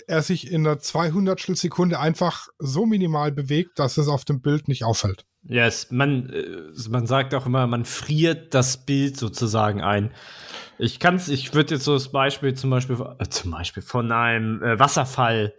[0.06, 4.68] er sich in einer 200 Sekunde einfach so minimal bewegt, dass es auf dem Bild
[4.68, 5.24] nicht auffällt.
[5.48, 10.12] Yes, man, äh, man sagt auch immer, man friert das Bild sozusagen ein.
[10.78, 14.62] Ich kann's, ich würde jetzt so das Beispiel zum Beispiel, äh, zum Beispiel von einem
[14.62, 15.54] äh, Wasserfall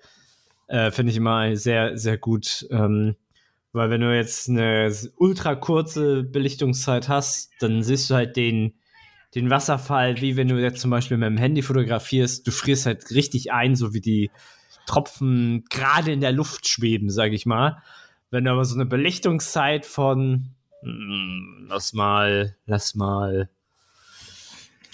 [0.68, 2.68] äh, finde ich immer sehr, sehr gut.
[2.70, 3.16] Ähm,
[3.78, 8.74] weil wenn du jetzt eine ultra kurze Belichtungszeit hast, dann siehst du halt den,
[9.36, 13.10] den Wasserfall, wie wenn du jetzt zum Beispiel mit dem Handy fotografierst, du frierst halt
[13.12, 14.32] richtig ein, so wie die
[14.88, 17.82] Tropfen gerade in der Luft schweben, sag ich mal.
[18.32, 20.50] Wenn du aber so eine Belichtungszeit von,
[20.82, 23.50] hm, lass mal, lass mal,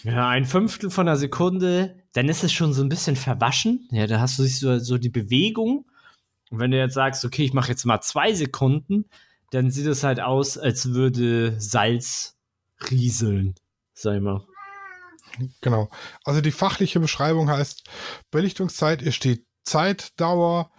[0.04, 3.88] ja, ein Fünftel von einer Sekunde, dann ist es schon so ein bisschen verwaschen.
[3.92, 5.86] Ja, da hast du so, so die Bewegung.
[6.54, 9.10] Und wenn du jetzt sagst, okay, ich mache jetzt mal zwei Sekunden,
[9.50, 12.38] dann sieht es halt aus, als würde Salz
[12.92, 13.56] rieseln,
[13.96, 14.46] sag ich mal.
[15.62, 15.90] Genau.
[16.24, 17.90] Also die fachliche Beschreibung heißt,
[18.30, 20.70] Belichtungszeit ist die Zeitdauer,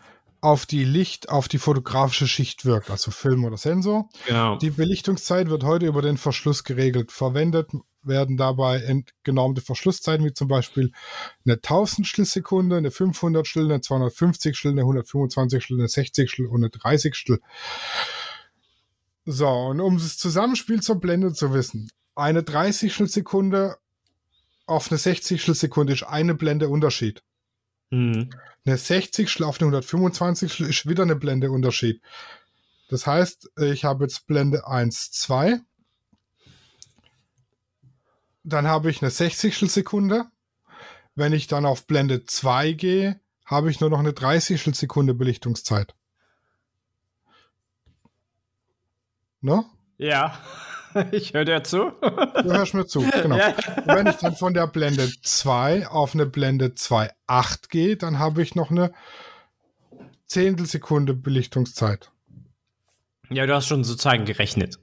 [0.40, 4.08] auf die Licht auf die fotografische Schicht wirkt, also Film oder Sensor.
[4.28, 4.56] Genau.
[4.58, 7.10] Die Belichtungszeit wird heute über den Verschluss geregelt.
[7.10, 7.70] Verwendet
[8.07, 10.93] werden dabei entgenommene Verschlusszeiten, wie zum Beispiel
[11.45, 17.38] eine Tausendstel Sekunde, eine 500 eine 250 eine 125 eine 60 und eine 30
[19.27, 23.77] So, und um das Zusammenspiel zur Blende zu wissen, eine 30 Sekunde
[24.67, 27.23] auf eine 60 Sekunde ist eine Blende Unterschied.
[27.90, 28.31] Mhm.
[28.64, 32.01] Eine 60 auf eine 125 ist wieder eine Blende Unterschied.
[32.88, 35.61] Das heißt, ich habe jetzt Blende 1, 2.
[38.44, 40.26] dann habe ich eine 60 Sekunde.
[41.14, 45.94] Wenn ich dann auf Blende 2 gehe, habe ich nur noch eine 30 Sekunde Belichtungszeit.
[49.40, 49.64] Ne?
[49.96, 50.38] Ja,
[51.12, 51.92] ich höre dir zu.
[52.00, 53.37] Du hörst mir zu, genau.
[53.37, 53.54] Ja.
[53.85, 58.54] Wenn ich dann von der Blende 2 auf eine Blende 2.8 gehe, dann habe ich
[58.54, 58.92] noch eine
[60.26, 62.11] Zehntelsekunde Belichtungszeit.
[63.30, 64.78] Ja, du hast schon sozusagen gerechnet.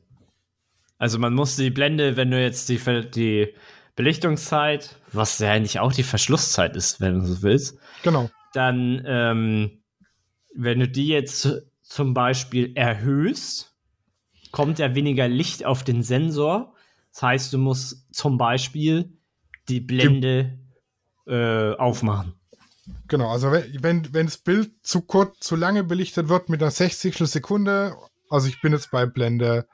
[1.02, 3.56] Also man muss die Blende, wenn du jetzt die, die
[3.96, 7.80] Belichtungszeit, was ja eigentlich auch die Verschlusszeit ist, wenn du so willst.
[8.04, 8.30] Genau.
[8.54, 9.82] Dann, ähm,
[10.54, 13.74] wenn du die jetzt zum Beispiel erhöhst,
[14.52, 16.76] kommt ja weniger Licht auf den Sensor.
[17.14, 19.12] Das heißt, du musst zum Beispiel
[19.70, 20.60] die Blende
[21.26, 22.36] äh, aufmachen.
[23.08, 26.70] Genau, also wenn, wenn, wenn das Bild zu kurz, zu lange belichtet wird mit einer
[26.70, 27.96] 60 Sekunde,
[28.30, 29.66] also ich bin jetzt bei Blende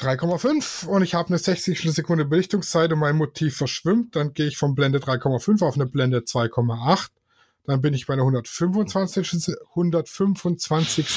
[0.00, 4.56] 3,5 und ich habe eine 60 Sekunde Belichtungszeit und mein Motiv verschwimmt, dann gehe ich
[4.56, 7.10] von Blende 3,5 auf eine Blende 2,8.
[7.64, 11.08] Dann bin ich bei einer 125, 125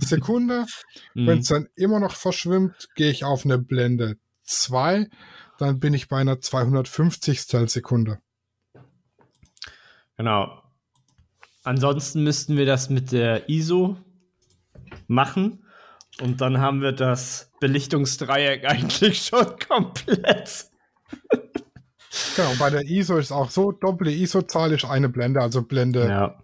[0.00, 0.66] Sekunde.
[1.14, 1.26] Mhm.
[1.26, 5.08] Wenn es dann immer noch verschwimmt, gehe ich auf eine Blende 2.
[5.58, 8.18] Dann bin ich bei einer 250 Sekunde.
[10.16, 10.62] Genau.
[11.62, 13.96] Ansonsten müssten wir das mit der ISO
[15.06, 15.63] machen.
[16.20, 20.66] Und dann haben wir das Belichtungsdreieck eigentlich schon komplett.
[22.36, 26.38] Genau, bei der ISO ist auch so, doppelte ISO-Zahl ist eine Blende, also Blende ja.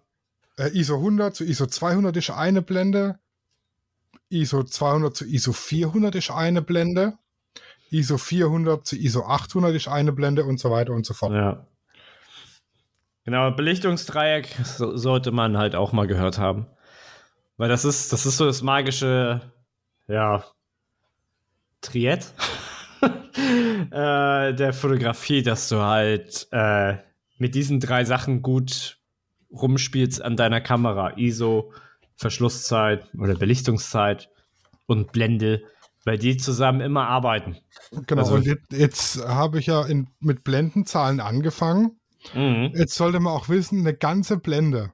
[0.58, 3.20] äh, ISO 100 zu ISO 200 ist eine Blende,
[4.30, 7.18] ISO 200 zu ISO 400 ist eine Blende,
[7.90, 11.32] ISO 400 zu ISO 800 ist eine Blende und so weiter und so fort.
[11.32, 11.66] Ja.
[13.24, 16.66] Genau, Belichtungsdreieck so, sollte man halt auch mal gehört haben.
[17.56, 19.52] Weil das ist, das ist so das magische
[20.10, 20.44] ja,
[21.80, 22.34] Triett
[23.02, 26.96] äh, der Fotografie, dass du halt äh,
[27.38, 28.98] mit diesen drei Sachen gut
[29.50, 31.16] rumspielst an deiner Kamera.
[31.16, 31.72] ISO,
[32.16, 34.28] Verschlusszeit oder Belichtungszeit
[34.86, 35.62] und Blende,
[36.04, 37.56] weil die zusammen immer arbeiten.
[38.06, 41.98] Genau, also, und jetzt, jetzt habe ich ja in, mit Blendenzahlen angefangen.
[42.34, 42.72] Mhm.
[42.74, 44.92] Jetzt sollte man auch wissen, eine ganze Blende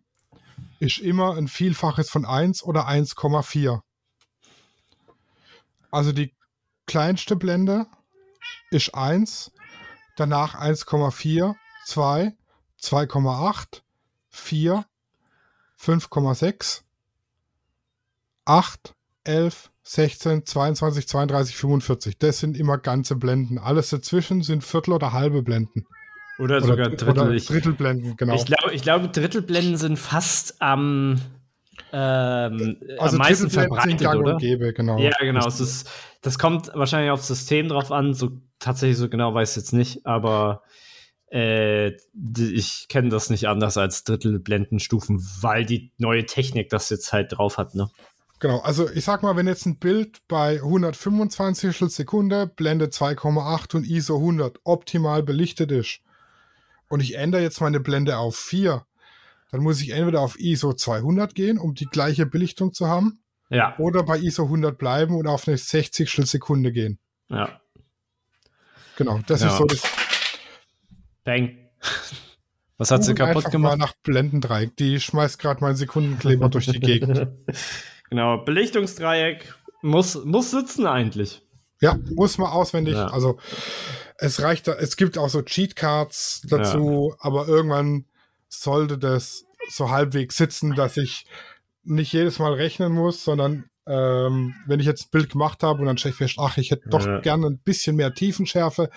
[0.78, 3.80] ist immer ein Vielfaches von 1 oder 1,4.
[5.96, 6.34] Also die
[6.86, 7.86] kleinste Blende
[8.70, 9.50] ist 1,
[10.18, 11.54] danach 1,4,
[11.86, 12.34] 2,
[12.78, 13.80] 2,8,
[14.28, 14.84] 4,
[15.80, 16.82] 5,6,
[18.44, 22.18] 8, 11, 16, 22, 32, 45.
[22.18, 23.56] Das sind immer ganze Blenden.
[23.56, 25.86] Alles dazwischen sind Viertel- oder halbe Blenden.
[26.38, 27.08] Oder, oder sogar Drittel.
[27.08, 28.34] Oder Drittelblenden, genau.
[28.34, 31.22] Ich glaube, ich glaube, Drittelblenden sind fast am ähm,
[31.92, 34.36] also am meisten verbreitet, oder?
[34.36, 34.98] Gäbe, genau.
[34.98, 35.46] Ja, genau.
[35.46, 35.88] Es ist,
[36.22, 38.14] das kommt wahrscheinlich aufs System drauf an.
[38.14, 40.62] So tatsächlich so genau weiß ich jetzt nicht, aber
[41.30, 41.92] äh,
[42.36, 47.58] ich kenne das nicht anders als Drittelblendenstufen, weil die neue Technik das jetzt halt drauf
[47.58, 47.90] hat, ne?
[48.38, 53.86] Genau, also ich sag mal, wenn jetzt ein Bild bei 125 Sekunde, Blende 2,8 und
[53.86, 56.00] ISO 100 optimal belichtet ist
[56.88, 58.84] und ich ändere jetzt meine Blende auf 4,
[59.56, 63.20] dann muss ich entweder auf ISO 200 gehen, um die gleiche Belichtung zu haben.
[63.48, 63.74] Ja.
[63.78, 66.98] Oder bei ISO 100 bleiben und auf eine 60 Sekunde gehen.
[67.30, 67.60] Ja.
[68.96, 69.48] Genau, das ja.
[69.48, 69.82] ist so das.
[71.24, 71.56] Bang.
[72.78, 73.78] Was hat sie kaputt gemacht?
[73.78, 74.76] Mal nach Blendendreieck.
[74.76, 77.28] Die schmeißt gerade meinen Sekundenkleber durch die Gegend.
[78.08, 81.42] Genau, Belichtungsdreieck muss, muss sitzen eigentlich.
[81.80, 82.94] Ja, muss man auswendig.
[82.94, 83.08] Ja.
[83.08, 83.36] Also
[84.16, 87.16] es reicht, es gibt auch so Cheatcards dazu, ja.
[87.18, 88.04] aber irgendwann
[88.48, 91.26] sollte das so halbwegs sitzen, dass ich
[91.84, 95.86] nicht jedes Mal rechnen muss, sondern ähm, wenn ich jetzt ein Bild gemacht habe und
[95.86, 97.20] dann stelle ich fest, ach, ich hätte doch ja.
[97.20, 98.90] gerne ein bisschen mehr Tiefenschärfe.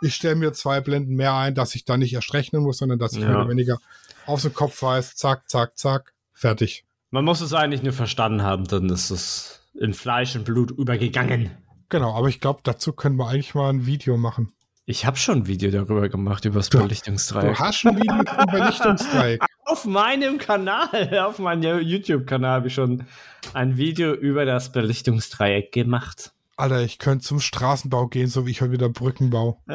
[0.00, 3.00] Ich stelle mir zwei Blenden mehr ein, dass ich da nicht erst rechnen muss, sondern
[3.00, 3.28] dass ich ja.
[3.28, 3.78] mehr oder weniger
[4.26, 6.84] auf den Kopf weiß, zack, zack, zack, fertig.
[7.10, 11.50] Man muss es eigentlich nur verstanden haben, dann ist es in Fleisch und Blut übergegangen.
[11.88, 14.52] Genau, aber ich glaube, dazu können wir eigentlich mal ein Video machen.
[14.90, 17.56] Ich habe schon ein Video darüber gemacht, über das Belichtungsdreieck.
[17.56, 19.44] Du hast schon ein Video über Belichtungsdreieck.
[19.66, 23.04] Auf meinem Kanal, auf meinem YouTube-Kanal habe ich schon
[23.52, 26.32] ein Video über das Belichtungsdreieck gemacht.
[26.56, 29.58] Alter, ich könnte zum Straßenbau gehen, so wie ich heute wieder Brücken baue.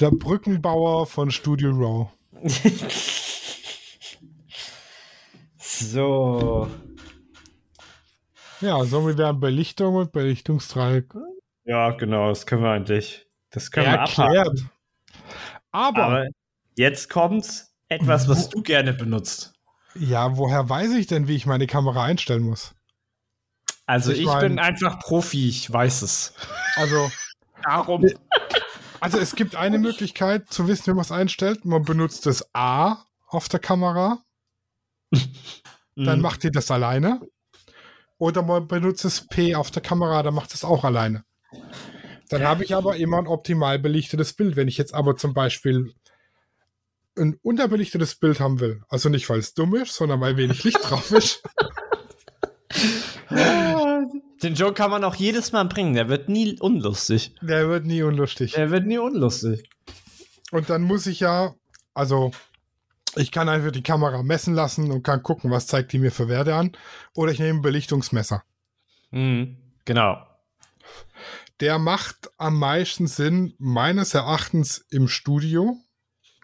[0.00, 2.08] Der Brückenbauer von Studio Row.
[5.58, 6.68] so.
[8.62, 11.12] Ja, so wie wir Belichtung und Belichtungsdreieck.
[11.64, 13.26] Ja, genau, das können wir eigentlich.
[13.50, 14.32] Das können Erklärt.
[14.32, 14.70] wir abhaken.
[15.72, 16.26] Aber, Aber
[16.76, 19.52] jetzt kommt etwas, was du gerne benutzt.
[19.96, 22.74] Ja, woher weiß ich denn, wie ich meine Kamera einstellen muss?
[23.84, 26.32] Also ich, ich mein, bin einfach Profi, ich weiß es.
[26.76, 27.10] Also
[27.64, 28.06] darum.
[29.00, 31.64] Also es gibt eine Möglichkeit zu wissen, wie man es einstellt.
[31.64, 34.22] Man benutzt das A auf der Kamera.
[35.96, 37.20] dann macht ihr das alleine.
[38.22, 41.24] Oder man benutzt das P auf der Kamera, dann macht es auch alleine.
[42.28, 44.54] Dann habe ich aber immer ein optimal belichtetes Bild.
[44.54, 45.92] Wenn ich jetzt aber zum Beispiel
[47.18, 50.78] ein unterbelichtetes Bild haben will, also nicht weil es dumm ist, sondern weil wenig Licht
[50.88, 51.42] drauf ist.
[54.40, 57.34] Den Joke kann man auch jedes Mal bringen, der wird nie unlustig.
[57.42, 58.52] Der wird nie unlustig.
[58.52, 59.68] Der wird nie unlustig.
[60.52, 61.56] Und dann muss ich ja,
[61.92, 62.30] also
[63.16, 66.28] ich kann einfach die Kamera messen lassen und kann gucken, was zeigt die mir für
[66.28, 66.72] Werte an.
[67.14, 68.42] Oder ich nehme ein Belichtungsmesser.
[69.10, 70.26] Mhm, genau.
[71.60, 75.76] Der macht am meisten Sinn, meines Erachtens, im Studio.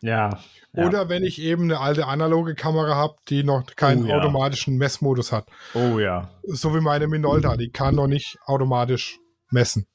[0.01, 0.39] Ja.
[0.73, 0.87] ja.
[0.87, 4.17] Oder wenn ich eben eine alte analoge Kamera habe, die noch keinen oh, ja.
[4.19, 5.49] automatischen Messmodus hat.
[5.75, 6.31] Oh ja.
[6.45, 9.19] So wie meine Minolta, die kann noch nicht automatisch
[9.51, 9.87] messen.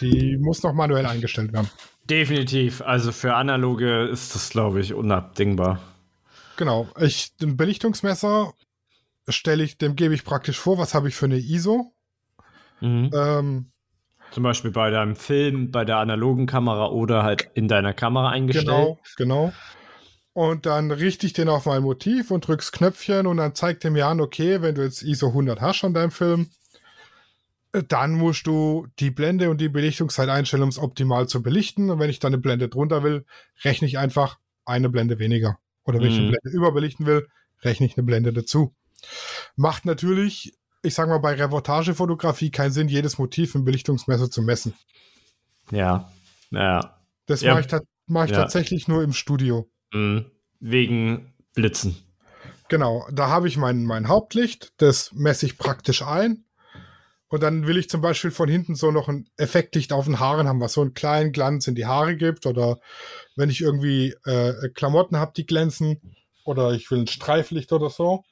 [0.00, 1.70] Die muss noch manuell eingestellt werden.
[2.04, 2.82] Definitiv.
[2.82, 5.80] Also für analoge ist das, glaube ich, unabdingbar.
[6.56, 6.88] Genau.
[7.00, 8.52] Ich, den Belichtungsmesser
[9.28, 11.92] stelle ich, dem gebe ich praktisch vor, was habe ich für eine ISO.
[12.80, 13.10] Mhm.
[13.14, 13.72] Ähm,
[14.32, 18.66] Zum Beispiel bei deinem Film, bei der analogen Kamera oder halt in deiner Kamera eingestellt.
[18.66, 19.52] Genau, genau.
[20.34, 23.90] Und dann richte ich den auf mein Motiv und drück's Knöpfchen und dann zeigt er
[23.90, 26.50] mir an, okay, wenn du jetzt ISO 100 hast an deinem Film,
[27.72, 31.90] dann musst du die Blende und die Belichtungszeit einstellen, um es optimal zu belichten.
[31.90, 33.24] Und wenn ich dann eine Blende drunter will,
[33.64, 35.58] rechne ich einfach eine Blende weniger.
[35.84, 36.12] Oder wenn mhm.
[36.12, 36.30] ich eine mhm.
[36.32, 37.28] Blende überbelichten will,
[37.62, 38.74] rechne ich eine Blende dazu.
[39.56, 44.74] Macht natürlich, ich sag mal, bei Reportagefotografie keinen Sinn, jedes Motiv im Belichtungsmesser zu messen.
[45.70, 46.12] Ja,
[46.50, 46.98] ja.
[47.26, 47.54] Das ja.
[47.54, 48.36] mache ich, mach ich ja.
[48.36, 49.68] tatsächlich nur im Studio.
[49.92, 50.26] Mhm.
[50.60, 51.96] Wegen Blitzen.
[52.68, 56.44] Genau, da habe ich mein, mein Hauptlicht, das messe ich praktisch ein
[57.32, 60.46] und dann will ich zum Beispiel von hinten so noch ein Effektlicht auf den Haaren
[60.46, 62.44] haben, was so einen kleinen Glanz in die Haare gibt.
[62.44, 62.78] Oder
[63.36, 66.14] wenn ich irgendwie äh, Klamotten habe, die glänzen.
[66.44, 68.22] Oder ich will ein Streiflicht oder so.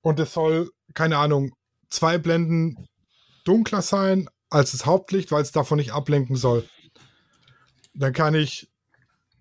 [0.00, 1.54] Und es soll, keine Ahnung,
[1.88, 2.88] zwei Blenden
[3.44, 6.68] dunkler sein als das Hauptlicht, weil es davon nicht ablenken soll.
[7.94, 8.72] Dann kann ich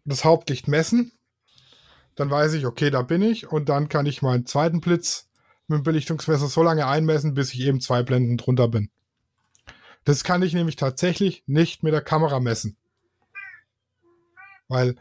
[0.05, 1.11] das Hauptlicht messen.
[2.13, 3.51] Dann weiß ich, okay, da bin ich.
[3.51, 5.28] Und dann kann ich meinen zweiten Blitz
[5.69, 8.89] mit dem Belichtungsmesser so lange einmessen, bis ich eben zwei Blenden drunter bin.
[10.03, 12.77] Das kann ich nämlich tatsächlich nicht mit der Kamera messen.
[14.67, 14.95] Weil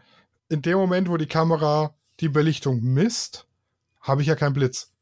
[0.48, 3.46] in dem Moment, wo die Kamera die Belichtung misst,
[4.00, 4.92] habe ich ja keinen Blitz.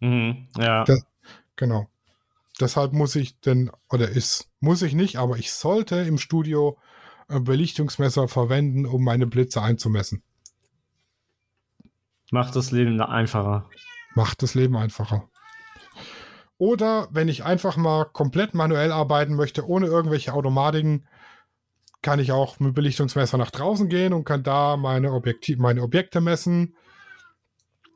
[0.00, 0.84] Mhm, ja.
[0.84, 1.04] Das,
[1.56, 1.88] genau.
[2.60, 6.78] Deshalb muss ich denn, oder ist, muss ich nicht, aber ich sollte im Studio
[7.26, 10.22] ein Belichtungsmesser verwenden, um meine Blitze einzumessen.
[12.30, 13.68] Macht das Leben einfacher.
[14.14, 15.28] Macht das Leben einfacher.
[16.56, 21.06] Oder wenn ich einfach mal komplett manuell arbeiten möchte, ohne irgendwelche Automatiken,
[22.00, 26.20] kann ich auch mit Belichtungsmesser nach draußen gehen und kann da meine, Objekti meine Objekte
[26.20, 26.76] messen.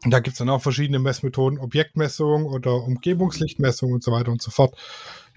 [0.05, 4.41] Und da gibt es dann auch verschiedene Messmethoden, Objektmessung oder Umgebungslichtmessung und so weiter und
[4.41, 4.77] so fort.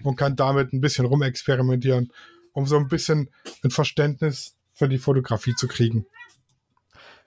[0.02, 2.12] Und kann damit ein bisschen rumexperimentieren,
[2.52, 3.28] um so ein bisschen
[3.62, 6.06] ein Verständnis für die Fotografie zu kriegen.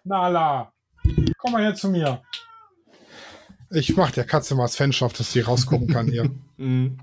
[0.03, 0.73] Nala,
[1.37, 2.21] komm mal her zu mir.
[3.71, 6.29] Ich mach der Katze mal das Fenster auf, dass sie rausgucken kann hier.
[6.57, 6.97] Mhm.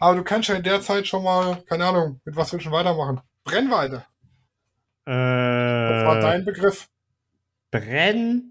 [0.00, 2.72] Aber du kannst ja in der Zeit schon mal, keine Ahnung, mit was willst du
[2.72, 3.20] weitermachen?
[3.44, 4.04] Brennweite.
[5.06, 6.88] Äh, was war dein Begriff?
[7.70, 8.42] Brennweite.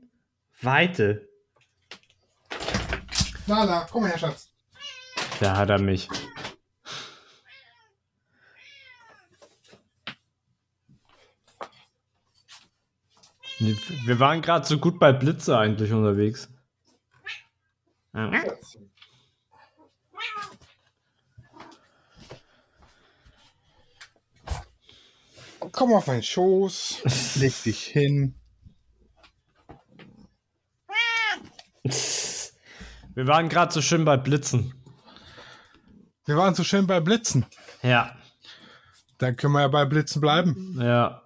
[3.46, 4.50] Na, na, komm her, Schatz.
[5.42, 6.08] Da hat er mich.
[14.06, 16.50] Wir waren gerade so gut bei Blitze eigentlich unterwegs.
[25.72, 28.36] Komm auf meinen Schoß, leg dich hin.
[33.16, 34.74] Wir waren gerade so schön bei Blitzen.
[36.26, 37.46] Wir waren so schön bei Blitzen.
[37.82, 38.16] Ja.
[39.18, 40.78] Dann können wir ja bei Blitzen bleiben.
[40.80, 41.23] Ja.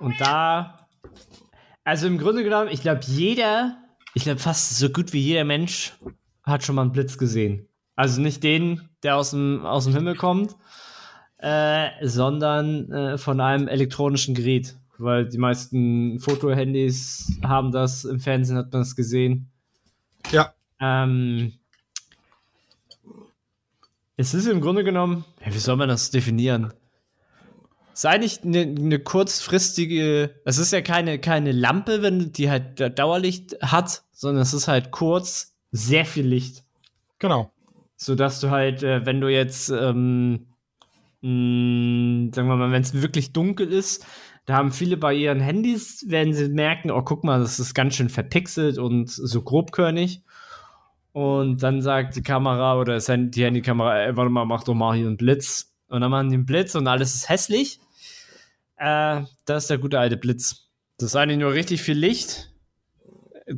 [0.00, 0.78] Und da,
[1.84, 3.76] also im Grunde genommen, ich glaube, jeder,
[4.14, 5.92] ich glaube fast so gut wie jeder Mensch
[6.42, 7.68] hat schon mal einen Blitz gesehen.
[7.96, 10.56] Also nicht den, der aus dem, aus dem Himmel kommt,
[11.36, 14.74] äh, sondern äh, von einem elektronischen Gerät.
[14.96, 19.50] Weil die meisten Fotohandys haben das, im Fernsehen hat man das gesehen.
[20.30, 20.54] Ja.
[20.80, 21.52] Ähm,
[24.16, 26.72] es ist im Grunde genommen, wie soll man das definieren?
[28.00, 33.58] Ist eigentlich eine, eine kurzfristige, es ist ja keine, keine Lampe, wenn die halt Dauerlicht
[33.60, 36.64] hat, sondern es ist halt kurz sehr viel Licht.
[37.18, 37.52] Genau.
[37.96, 40.46] Sodass du halt, äh, wenn du jetzt, ähm,
[41.20, 44.06] mh, mm, sagen wir mal, wenn es wirklich dunkel ist,
[44.46, 47.96] da haben viele bei ihren Handys, werden sie merken, oh, guck mal, das ist ganz
[47.96, 50.22] schön verpixelt und so grobkörnig.
[51.12, 55.06] Und dann sagt die Kamera oder die Handykamera, ey, warte mal, mach doch mal hier
[55.06, 55.74] einen Blitz.
[55.88, 57.78] Und dann machen die einen Blitz und alles ist hässlich.
[58.80, 60.70] Äh, das ist der gute alte Blitz.
[60.96, 62.50] Das ist eigentlich nur richtig viel Licht.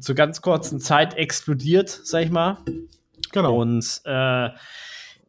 [0.01, 2.59] Zur ganz kurzen Zeit explodiert, sag ich mal.
[3.33, 3.61] Genau.
[3.61, 4.51] Und äh,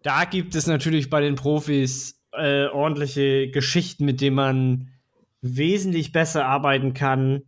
[0.02, 4.88] da gibt es natürlich bei den Profis äh, ordentliche Geschichten, mit denen man
[5.42, 7.44] wesentlich besser arbeiten kann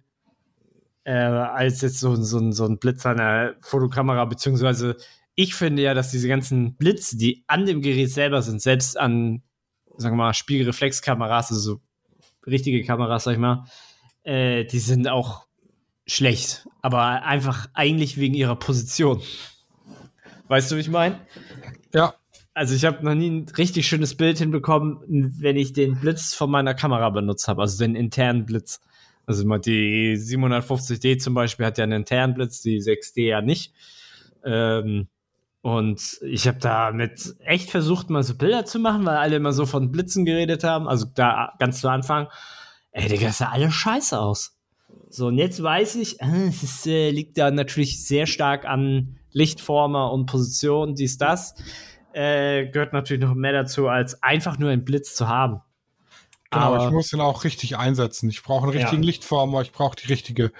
[1.04, 4.98] äh, als jetzt so, so, so ein Blitz an der Fotokamera, beziehungsweise
[5.34, 9.41] ich finde ja, dass diese ganzen Blitze, die an dem Gerät selber sind, selbst an,
[9.98, 11.82] sagen wir mal, Spiegelreflexkameras, also so
[12.48, 13.66] richtige Kameras, sag ich mal,
[14.24, 15.46] äh, die sind auch
[16.08, 19.22] schlecht, aber einfach eigentlich wegen ihrer Position.
[20.48, 21.20] Weißt du, wie ich meine?
[21.93, 22.16] Ja.
[22.54, 25.00] Also ich habe noch nie ein richtig schönes Bild hinbekommen,
[25.39, 28.80] wenn ich den Blitz von meiner Kamera benutzt habe, also den internen Blitz.
[29.26, 33.74] Also die 750D zum Beispiel hat ja einen internen Blitz, die 6D ja nicht.
[34.46, 35.10] Ähm,
[35.66, 39.66] und ich habe damit echt versucht, mal so Bilder zu machen, weil alle immer so
[39.66, 40.88] von Blitzen geredet haben.
[40.88, 42.28] Also da ganz zu Anfang.
[42.91, 44.59] Ey, Digga, sah alles scheiße aus.
[45.09, 49.18] So, und jetzt weiß ich, äh, es ist, äh, liegt da natürlich sehr stark an
[49.32, 51.55] Lichtformer und Position, dies, das.
[52.13, 55.61] Äh, gehört natürlich noch mehr dazu, als einfach nur einen Blitz zu haben.
[56.51, 58.30] Genau, Aber, ich muss ihn auch richtig einsetzen.
[58.30, 59.07] Ich brauche einen richtigen ja.
[59.07, 60.51] Lichtformer, ich brauche die richtige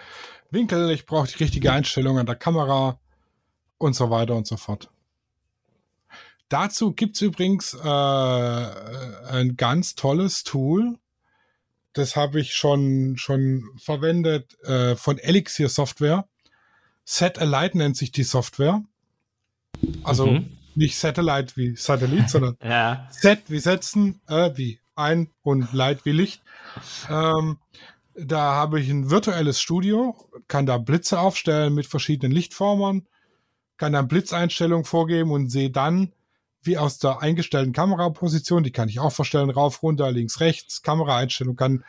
[0.50, 2.98] Winkel, ich brauche die richtige Einstellung an der Kamera
[3.78, 4.90] und so weiter und so fort.
[6.50, 10.98] Dazu gibt es übrigens äh, ein ganz tolles Tool.
[11.94, 16.28] Das habe ich schon, schon verwendet äh, von Elixir Software.
[17.04, 18.84] Set Alight nennt sich die Software.
[20.04, 20.58] Also mhm.
[20.76, 23.08] nicht Satellite wie Satellit, sondern ja.
[23.12, 26.42] Set wie setzen, äh, wie ein und Light wie Licht.
[27.10, 27.58] Ähm,
[28.16, 30.16] da habe ich ein virtuelles Studio,
[30.48, 33.08] kann da Blitze aufstellen mit verschiedenen Lichtformern,
[33.78, 36.14] kann dann Blitzeinstellungen vorgeben und sehe dann,
[36.66, 41.56] wie aus der eingestellten Kameraposition, die kann ich auch verstellen, rauf, runter, links, rechts, Kameraeinstellung,
[41.56, 41.84] kann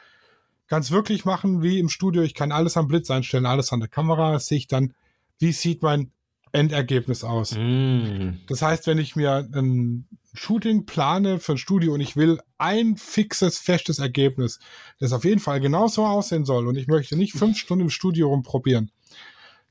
[0.69, 2.23] es wirklich machen wie im Studio.
[2.23, 4.95] Ich kann alles am Blitz einstellen, alles an der Kamera, das sehe ich dann,
[5.39, 6.11] wie sieht mein
[6.53, 7.53] Endergebnis aus.
[7.57, 8.39] Mm.
[8.49, 12.97] Das heißt, wenn ich mir ein Shooting plane für ein Studio und ich will ein
[12.97, 14.59] fixes, festes Ergebnis,
[14.99, 18.29] das auf jeden Fall genauso aussehen soll und ich möchte nicht fünf Stunden im Studio
[18.29, 18.91] rumprobieren,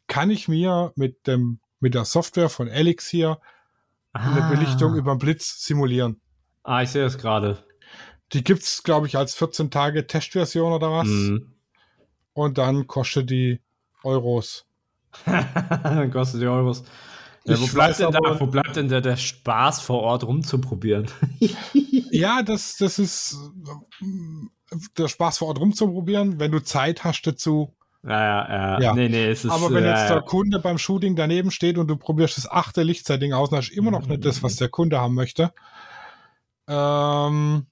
[0.08, 3.39] kann ich mir mit dem, mit der Software von Elixir
[4.16, 4.32] ah.
[4.32, 6.22] eine Belichtung über Blitz simulieren.
[6.63, 7.63] Ah, ich sehe das gerade.
[8.34, 11.07] Die gibt es, glaube ich, als 14 Tage Testversion oder was.
[11.07, 11.38] Mm.
[12.34, 13.61] Und dann kostet die
[14.03, 14.66] Euros.
[15.26, 16.84] dann kostet die Euros.
[17.45, 21.07] Ja, wo, bleibt denn da, wo bleibt denn da der Spaß vor Ort rumzuprobieren?
[22.11, 23.38] ja, das, das ist
[24.97, 27.76] der Spaß vor Ort rumzuprobieren, wenn du Zeit hast dazu.
[28.08, 28.93] Ja, ja, ja.
[28.93, 31.88] Nee, nee, es ist, Aber wenn äh, jetzt der Kunde beim Shooting daneben steht und
[31.88, 34.70] du probierst das achte Lichtsetting aus, dann hast du immer noch nicht das, was der
[34.70, 35.51] Kunde haben möchte.
[36.68, 37.66] Ähm,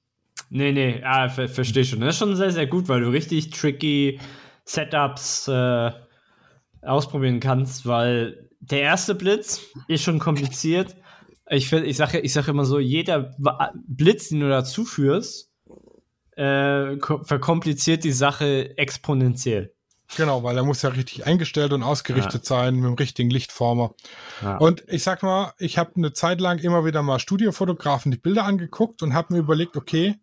[0.49, 1.99] nee, nee, ja, ver verstehe schon.
[2.01, 4.19] Das ist schon sehr, sehr gut, weil du richtig tricky
[4.65, 5.91] Setups äh,
[6.81, 10.95] ausprobieren kannst, weil der erste Blitz ist schon kompliziert.
[11.49, 13.35] Ich, ich sage ich sag immer so, jeder
[13.87, 15.51] Blitz, den du dazu führst,
[16.37, 19.72] äh, verkompliziert die Sache exponentiell.
[20.15, 22.43] Genau, weil er muss ja richtig eingestellt und ausgerichtet ja.
[22.43, 23.93] sein mit dem richtigen Lichtformer.
[24.41, 24.57] Ja.
[24.57, 28.45] Und ich sag mal, ich habe eine Zeit lang immer wieder mal Studiofotografen die Bilder
[28.45, 30.15] angeguckt und habe mir überlegt, okay,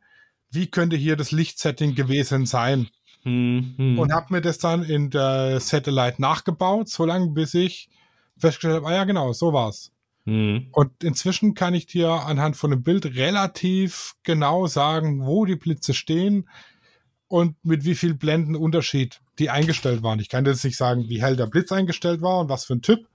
[0.50, 2.88] wie könnte hier das Lichtsetting gewesen sein?
[3.22, 3.98] Hm, hm.
[3.98, 7.90] Und habe mir das dann in der Satellite nachgebaut, so lange bis ich
[8.38, 9.92] festgestellt habe, ah ja, genau, so war's.
[10.24, 10.68] Hm.
[10.72, 15.94] Und inzwischen kann ich dir anhand von einem Bild relativ genau sagen, wo die Blitze
[15.94, 16.48] stehen
[17.28, 20.20] und mit wie viel Blendenunterschied die eingestellt waren.
[20.20, 22.82] Ich kann jetzt nicht sagen, wie hell der Blitz eingestellt war und was für ein
[22.82, 23.08] Typ,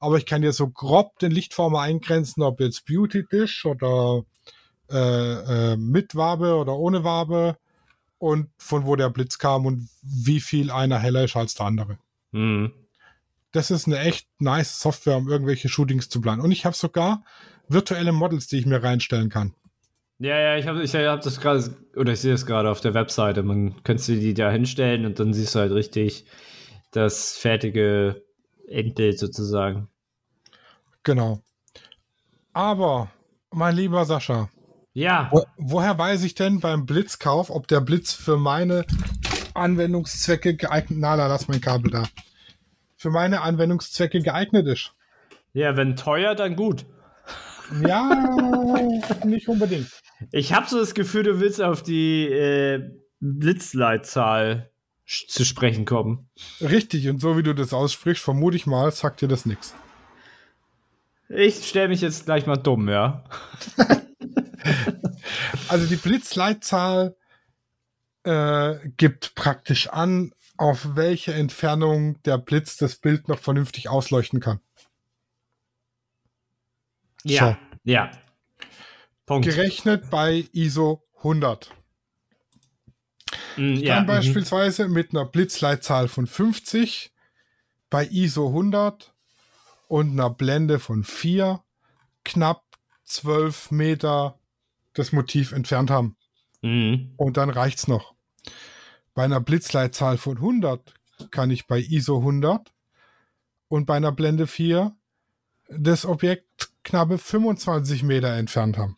[0.00, 4.24] aber ich kann dir so grob den Lichtformer eingrenzen, ob jetzt Beauty Dish oder
[4.90, 7.56] äh, äh, mit Wabe oder ohne Wabe
[8.18, 11.98] und von wo der Blitz kam und wie viel einer heller ist als der andere.
[12.32, 12.72] Mhm.
[13.52, 16.42] Das ist eine echt nice Software, um irgendwelche Shootings zu planen.
[16.42, 17.24] Und ich habe sogar
[17.68, 19.54] virtuelle Models, die ich mir reinstellen kann.
[20.20, 22.94] Ja, ja, ich habe ich hab das gerade, oder ich sehe es gerade auf der
[22.94, 23.44] Webseite.
[23.44, 26.24] Man könnte die da hinstellen und dann siehst du halt richtig
[26.90, 28.22] das fertige
[28.66, 29.88] Endbild sozusagen.
[31.04, 31.40] Genau.
[32.52, 33.10] Aber,
[33.52, 34.48] mein lieber Sascha.
[34.92, 35.28] Ja.
[35.30, 38.84] Wo, woher weiß ich denn beim Blitzkauf, ob der Blitz für meine
[39.54, 42.04] Anwendungszwecke geeignet, na, lass mein Kabel da,
[42.96, 44.92] für meine Anwendungszwecke geeignet ist?
[45.52, 46.84] Ja, wenn teuer, dann gut.
[47.86, 48.10] Ja,
[49.24, 49.88] nicht unbedingt.
[50.32, 52.90] Ich habe so das Gefühl, du willst auf die äh,
[53.20, 54.70] Blitzleitzahl
[55.06, 56.28] zu sprechen kommen.
[56.60, 59.74] Richtig, und so wie du das aussprichst, vermute ich mal, sagt dir das nichts.
[61.28, 63.24] Ich stelle mich jetzt gleich mal dumm, ja.
[65.68, 67.16] also die Blitzleitzahl
[68.24, 74.60] äh, gibt praktisch an, auf welche Entfernung der Blitz das Bild noch vernünftig ausleuchten kann.
[77.24, 77.56] Ja, so.
[77.84, 78.10] ja.
[79.28, 79.46] Punkt.
[79.46, 81.70] Gerechnet bei ISO 100.
[83.58, 84.08] Mm, ich ja, kann mhm.
[84.08, 87.12] beispielsweise mit einer Blitzleitzahl von 50
[87.90, 89.12] bei ISO 100
[89.86, 91.62] und einer Blende von 4
[92.24, 92.64] knapp
[93.04, 94.38] 12 Meter
[94.94, 96.16] das Motiv entfernt haben.
[96.62, 97.12] Mhm.
[97.18, 98.14] Und dann reicht's noch.
[99.12, 100.94] Bei einer Blitzleitzahl von 100
[101.30, 102.72] kann ich bei ISO 100
[103.68, 104.96] und bei einer Blende 4
[105.68, 108.96] das Objekt knappe 25 Meter entfernt haben.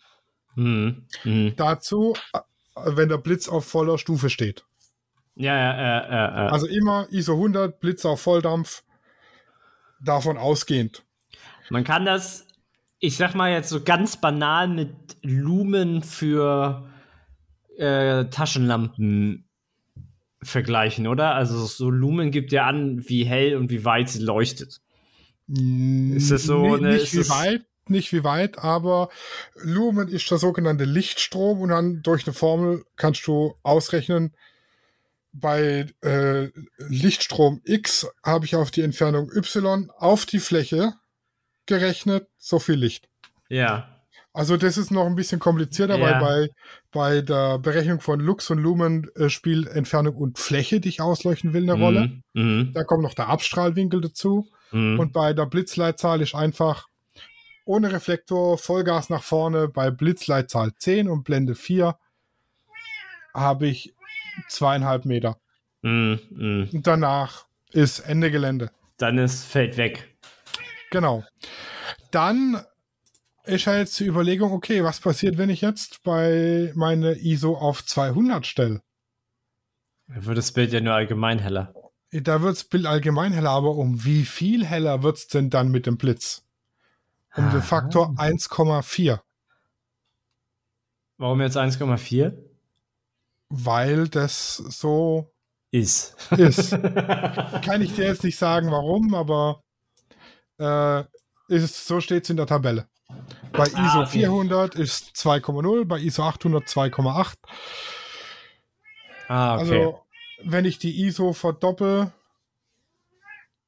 [0.61, 1.03] Mhm.
[1.25, 1.55] Mhm.
[1.57, 2.41] Dazu, äh,
[2.85, 4.65] wenn der Blitz auf voller Stufe steht.
[5.35, 6.47] Ja, ja, ja, ja, ja.
[6.49, 8.83] Also immer ISO 100, Blitz auf Volldampf,
[10.05, 11.03] davon ausgehend.
[11.71, 12.47] Man kann das,
[12.99, 14.91] ich sag mal jetzt so ganz banal mit
[15.23, 16.91] Lumen für
[17.79, 19.47] äh, Taschenlampen
[20.43, 21.35] vergleichen, oder?
[21.35, 24.83] Also so Lumen gibt ja an, wie hell und wie weit sie leuchtet.
[25.49, 26.63] Ist es so?
[26.63, 29.09] Nicht, eine, nicht wie weit, nicht wie weit, aber
[29.55, 34.35] Lumen ist der sogenannte Lichtstrom und dann durch eine Formel kannst du ausrechnen,
[35.33, 40.95] bei äh, Lichtstrom X habe ich auf die Entfernung Y auf die Fläche
[41.67, 43.09] gerechnet, so viel Licht.
[43.49, 43.97] Ja.
[44.33, 46.21] Also das ist noch ein bisschen komplizierter, ja.
[46.21, 46.49] weil bei,
[46.93, 51.53] bei der Berechnung von Lux und Lumen äh, spielt Entfernung und Fläche, die ich ausleuchten
[51.53, 51.83] will, eine mhm.
[51.83, 52.23] Rolle.
[52.35, 52.71] Mhm.
[52.73, 54.49] Da kommt noch der Abstrahlwinkel dazu.
[54.71, 55.01] Mhm.
[55.01, 56.87] Und bei der Blitzleitzahl ist einfach
[57.65, 59.69] ohne Reflektor, Vollgas nach vorne.
[59.69, 61.97] Bei Blitzleitzahl 10 und Blende 4
[63.35, 63.95] habe ich
[64.49, 65.39] zweieinhalb Meter.
[65.83, 66.69] Mhm.
[66.73, 68.71] Und danach ist Ende Gelände.
[68.97, 70.17] Dann ist Feld weg.
[70.91, 71.25] Genau.
[72.11, 72.63] Dann
[73.45, 77.85] ist ja jetzt die Überlegung, okay, was passiert, wenn ich jetzt bei meine ISO auf
[77.85, 78.83] 200 stelle?
[80.09, 81.73] Da wird das Bild ja nur allgemein heller.
[82.13, 85.71] Da wird das Bild allgemein heller, aber um wie viel heller wird es denn dann
[85.71, 86.45] mit dem Blitz?
[87.37, 87.53] Um Aha.
[87.53, 89.21] den Faktor 1,4.
[91.19, 92.33] Warum jetzt 1,4?
[93.51, 95.33] Weil das so
[95.71, 96.17] ist.
[96.33, 96.71] ist.
[97.63, 99.63] Kann ich dir jetzt nicht sagen, warum, aber
[100.59, 101.05] äh,
[101.49, 102.89] ist, so steht es in der Tabelle.
[103.53, 104.21] Bei ah, ISO okay.
[104.21, 107.35] 400 ist 2,0, bei ISO 800 2,8.
[109.29, 109.61] Ah, okay.
[109.61, 110.01] Also,
[110.43, 112.13] wenn ich die ISO verdoppel,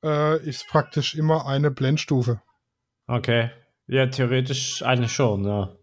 [0.03, 2.41] äh, ist praktisch immer eine Blendstufe.
[3.13, 3.51] Okay.
[3.89, 5.77] Ja, theoretisch eine schon, ja.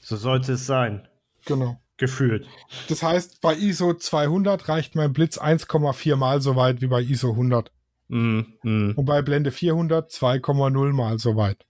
[0.00, 1.06] So sollte es sein.
[1.46, 1.80] Genau.
[1.98, 2.48] Gefühlt.
[2.88, 7.30] Das heißt, bei ISO 200 reicht mein Blitz 1,4 mal so weit wie bei ISO
[7.30, 7.70] 100.
[8.08, 8.94] Mm, mm.
[8.96, 11.64] Und bei Blende 400 2,0 mal so weit.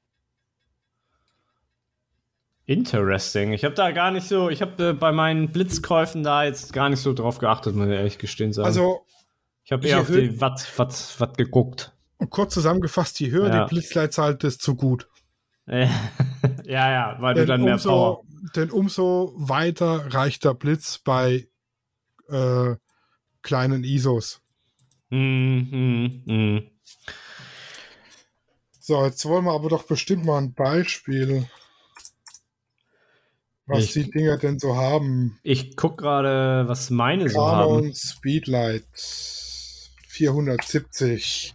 [2.65, 3.53] Interesting.
[3.53, 6.89] Ich habe da gar nicht so, ich habe äh, bei meinen Blitzkäufen da jetzt gar
[6.89, 8.65] nicht so drauf geachtet, muss ich ehrlich gestehen sagen.
[8.65, 9.05] Also,
[9.65, 11.93] ich habe eher auf die Watt, Watt, Watt geguckt.
[12.29, 13.65] Kurz zusammengefasst, je höher ja.
[13.65, 15.09] die Blitzleitzahl, desto gut.
[15.67, 15.89] ja,
[16.65, 18.23] ja, weil denn du dann mehr umso, Power.
[18.57, 21.49] Denn umso weiter reicht der Blitz bei
[22.29, 22.75] äh,
[23.43, 24.41] kleinen ISOs.
[25.11, 26.71] Mm, mm, mm.
[28.81, 31.49] So, jetzt wollen wir aber doch bestimmt mal ein Beispiel,
[33.67, 35.39] was ich, die Dinger denn so haben.
[35.45, 37.95] Ich gucke gerade, was meine Canon so haben.
[37.95, 38.89] Speedlight
[40.09, 41.55] 470.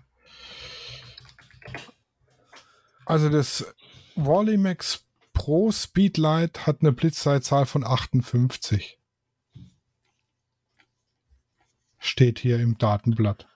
[3.06, 3.66] Also das
[4.16, 9.00] Wallimax Pro Speedlight hat eine Blitzzeitzahl von 58
[12.06, 13.48] steht hier im Datenblatt.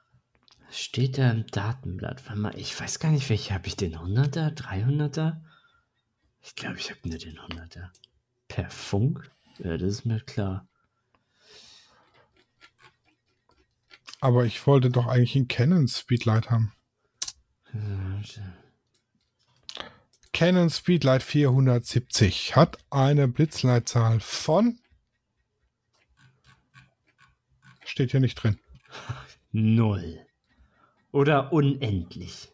[0.72, 2.26] Steht da im Datenblatt?
[2.28, 5.42] Warte mal, ich weiß gar nicht, welche habe ich den 100er, 300er?
[6.42, 7.90] Ich glaube, ich habe nur den 100er.
[8.48, 9.32] Per Funk?
[9.60, 10.68] Ja, das ist mir klar.
[14.22, 16.74] Aber ich wollte doch eigentlich einen Canon Speedlight haben.
[20.40, 24.80] Canon Speedlight 470 hat eine Blitzleitzahl von
[27.84, 28.58] Steht hier nicht drin.
[29.52, 30.18] Null.
[31.12, 32.54] Oder unendlich.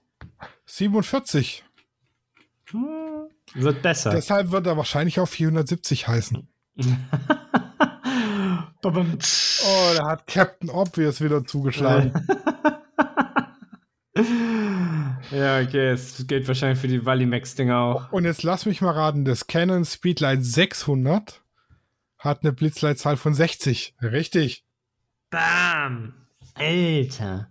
[0.65, 1.63] 47.
[2.71, 4.09] Hm, wird besser.
[4.09, 6.47] Deshalb wird er wahrscheinlich auch 470 heißen.
[8.83, 8.93] oh,
[9.95, 12.13] da hat Captain Obvious wieder zugeschlagen.
[15.32, 18.11] Ja, okay, es geht wahrscheinlich für die Valimax-Dinger auch.
[18.11, 21.41] Und jetzt lass mich mal raten, das Canon Speedlight 600
[22.17, 23.95] hat eine Blitzleitzahl von 60.
[24.01, 24.65] Richtig.
[25.30, 26.13] Bam!
[26.55, 27.49] Alter.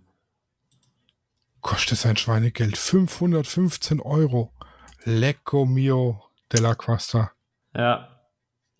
[1.61, 4.51] Kostet sein Schweinegeld 515 Euro.
[5.03, 7.31] Lecco mio della Quasta.
[7.75, 8.09] Ja.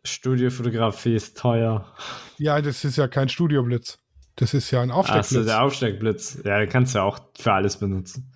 [0.04, 1.91] Studiofotografie ist teuer.
[2.38, 3.98] Ja, das ist ja kein Studioblitz.
[4.36, 5.34] Das ist ja ein Aufsteckblitz.
[5.34, 6.41] Achso, der Aufsteckblitz.
[6.43, 8.32] Ja, den kannst du ja auch für alles benutzen.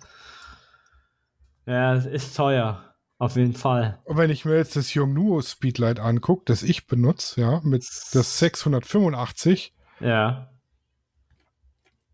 [1.70, 2.84] Ja, es ist teuer.
[3.18, 4.00] Auf jeden Fall.
[4.02, 8.38] Und wenn ich mir jetzt das Yongnuo Speedlight angucke, das ich benutze, ja, mit das
[8.40, 9.72] 685.
[10.00, 10.50] Ja.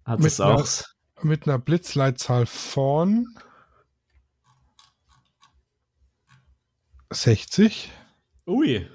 [0.04, 0.58] Hat es auch.
[0.58, 0.66] Einer,
[1.22, 3.28] mit einer Blitzleitzahl von
[7.10, 7.90] 60.
[8.46, 8.86] Ui.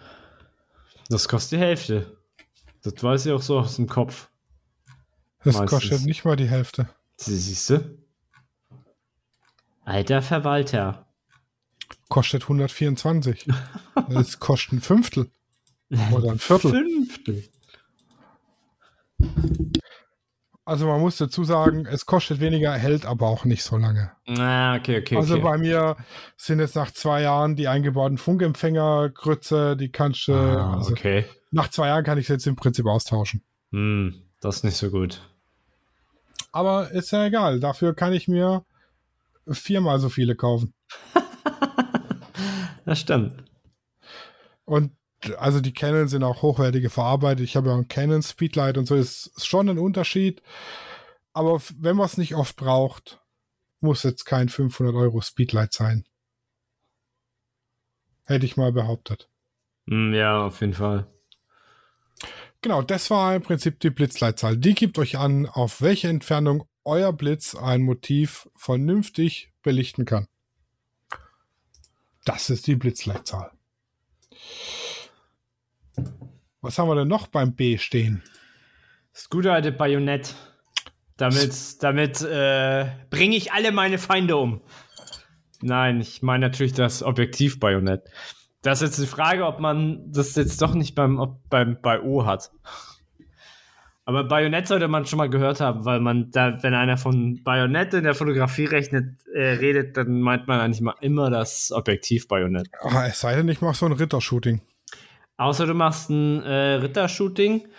[1.09, 2.17] Das kostet die Hälfte.
[2.83, 4.29] Das weiß ich auch so aus dem Kopf.
[5.43, 5.69] Das Meistens.
[5.71, 6.87] kostet nicht mal die Hälfte.
[7.15, 8.00] Sie siehst du?
[9.91, 11.05] Alter Verwalter.
[12.07, 13.47] Kostet 124.
[14.09, 15.29] das kostet ein Fünftel.
[16.13, 16.71] Oder ein Viertel.
[16.71, 17.43] Fünftel.
[20.63, 24.13] Also man muss dazu sagen, es kostet weniger, hält aber auch nicht so lange.
[24.29, 25.17] Ah, okay, okay.
[25.17, 25.43] Also okay.
[25.43, 25.97] bei mir
[26.37, 30.33] sind jetzt nach zwei Jahren die eingebauten Funkempfängergrütze, die kannst du.
[30.33, 31.25] Ah, also okay.
[31.51, 33.43] Nach zwei Jahren kann ich jetzt im Prinzip austauschen.
[33.71, 35.21] Hm, das ist nicht so gut.
[36.53, 37.59] Aber ist ja egal.
[37.59, 38.63] Dafür kann ich mir
[39.47, 40.73] viermal so viele kaufen.
[42.85, 43.43] das stimmt.
[44.65, 44.91] Und
[45.37, 47.43] also die Canon sind auch hochwertige verarbeitet.
[47.43, 50.41] Ich habe ja ein Canon Speedlight und so, ist schon ein Unterschied.
[51.33, 53.21] Aber wenn man es nicht oft braucht,
[53.79, 56.05] muss jetzt kein 500 Euro Speedlight sein.
[58.25, 59.29] Hätte ich mal behauptet.
[59.87, 61.07] Hm, ja, auf jeden Fall.
[62.61, 64.55] Genau, das war im Prinzip die Blitzleitzahl.
[64.55, 70.27] Die gibt euch an, auf welche Entfernung euer Blitz ein Motiv vernünftig belichten kann.
[72.25, 73.51] Das ist die Blitzleitzahl.
[76.61, 78.23] Was haben wir denn noch beim B stehen?
[79.13, 80.35] Das gute alte Bajonett.
[81.17, 84.61] Damit, damit äh, bringe ich alle meine Feinde um.
[85.61, 88.09] Nein, ich meine natürlich das Objektiv-Bajonett.
[88.63, 92.25] Das ist jetzt die Frage, ob man das jetzt doch nicht beim, beim bei O
[92.25, 92.51] hat.
[94.11, 97.93] Aber Bajonett sollte man schon mal gehört haben, weil man da, wenn einer von Bajonett
[97.93, 102.67] in der Fotografie rechnet, äh, redet, dann meint man eigentlich mal immer das Objektiv-Bajonett.
[102.81, 104.59] Ah, es sei denn, ich mache so ein Rittershooting.
[105.37, 107.69] Außer du machst ein äh, Rittershooting,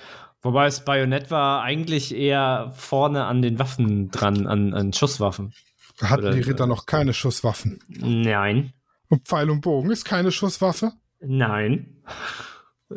[0.41, 5.53] wobei das Bajonett war eigentlich eher vorne an den Waffen dran, an, an Schusswaffen.
[6.01, 7.81] Hatten Oder, die Ritter noch keine Schusswaffen?
[7.89, 8.73] Nein.
[9.09, 10.93] Und Pfeil und Bogen ist keine Schusswaffe?
[11.21, 12.03] Nein.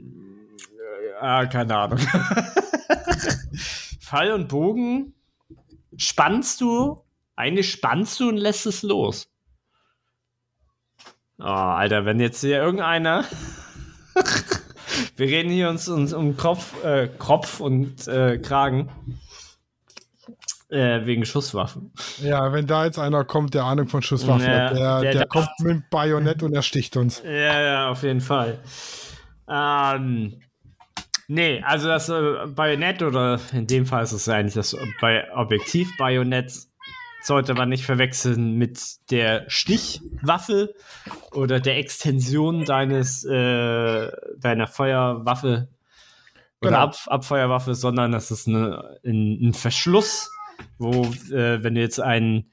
[1.20, 1.98] Äh, keine Ahnung.
[4.00, 5.14] Pfeil und Bogen
[5.96, 7.00] spannst du,
[7.36, 9.28] eigentlich spannst du und lässt es los.
[11.38, 13.24] Oh, Alter, wenn jetzt hier irgendeiner.
[15.16, 18.90] Wir reden hier uns, uns um Kopf, äh, Kopf und äh, Kragen.
[20.70, 21.92] Äh, wegen Schusswaffen.
[22.20, 25.26] Ja, wenn da jetzt einer kommt, der Ahnung von Schusswaffen ja, hat, der, der, der
[25.26, 27.22] kommt mit Bajonett und ersticht uns.
[27.24, 28.58] Ja, ja, auf jeden Fall.
[29.48, 30.40] Ähm,
[31.28, 36.52] nee, also das äh, Bajonett oder in dem Fall ist es eigentlich das bei Objektiv-Bajonett
[37.24, 40.74] sollte man nicht verwechseln mit der Stichwaffe
[41.32, 45.68] oder der Extension deines äh, deiner Feuerwaffe
[46.60, 46.78] oder genau.
[46.78, 50.30] Ab Abfeuerwaffe, sondern das ist eine, ein, ein Verschluss
[50.78, 52.50] wo, äh, wenn du jetzt einen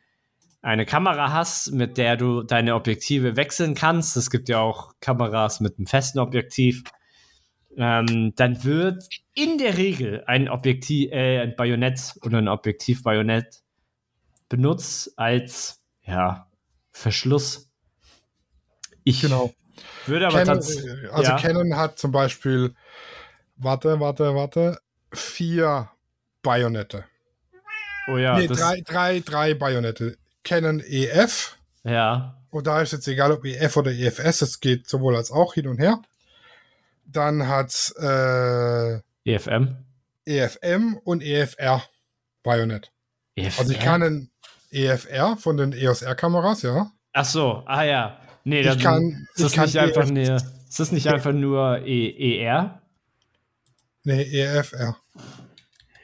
[0.63, 5.59] eine Kamera hast, mit der du deine Objektive wechseln kannst, es gibt ja auch Kameras
[5.59, 6.84] mit einem festen Objektiv,
[7.78, 9.03] ähm, dann wird
[9.34, 13.63] in der Regel ein Objektiv, äh, ein Bajonett oder ein Objektiv-Bajonett
[14.51, 16.45] benutzt als ja,
[16.91, 17.69] Verschluss.
[19.05, 19.53] Ich genau.
[20.05, 21.37] würde aber Canon, Also ja.
[21.37, 22.75] Canon hat zum Beispiel,
[23.55, 24.79] warte, warte, warte,
[25.13, 25.89] vier
[26.43, 27.05] Bajonette.
[28.09, 28.37] Oh ja.
[28.37, 30.17] Nee, drei, drei, drei Bajonette.
[30.43, 31.57] Canon EF.
[31.85, 32.37] Ja.
[32.49, 35.67] Und da ist jetzt egal, ob EF oder EFS, es geht sowohl als auch hin
[35.67, 36.01] und her.
[37.05, 39.77] Dann hat äh, EFM.
[40.25, 41.83] EFM und EFR
[42.43, 42.91] Bayonet.
[43.35, 43.59] EFR?
[43.59, 44.30] Also ich kann ein
[44.72, 46.91] EFR von den EOS R-Kameras, ja.
[47.13, 48.17] Ach so, ah ja.
[48.43, 50.41] Nee, ich kann, ist das ich nicht einfach EF
[50.72, 52.82] ist das nicht einfach nur e ER?
[54.03, 54.95] Nee, EFR.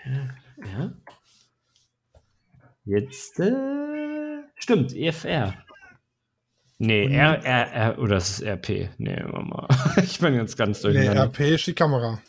[0.05, 0.91] Ja.
[2.84, 5.53] Jetzt äh, stimmt, EFR.
[6.80, 8.89] Nee, R, R, R, oder das ist RP.
[8.97, 9.68] Nee, Mama.
[10.03, 11.26] ich bin jetzt ganz durcheinander.
[11.26, 12.22] Nee, RP ist die Kamera.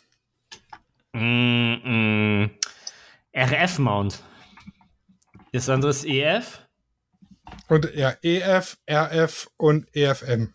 [1.13, 2.51] Mm, mm.
[3.35, 4.23] RF-Mount.
[5.51, 6.61] Das andere ist EF.
[7.67, 10.53] Und ja, EF, RF und EFM.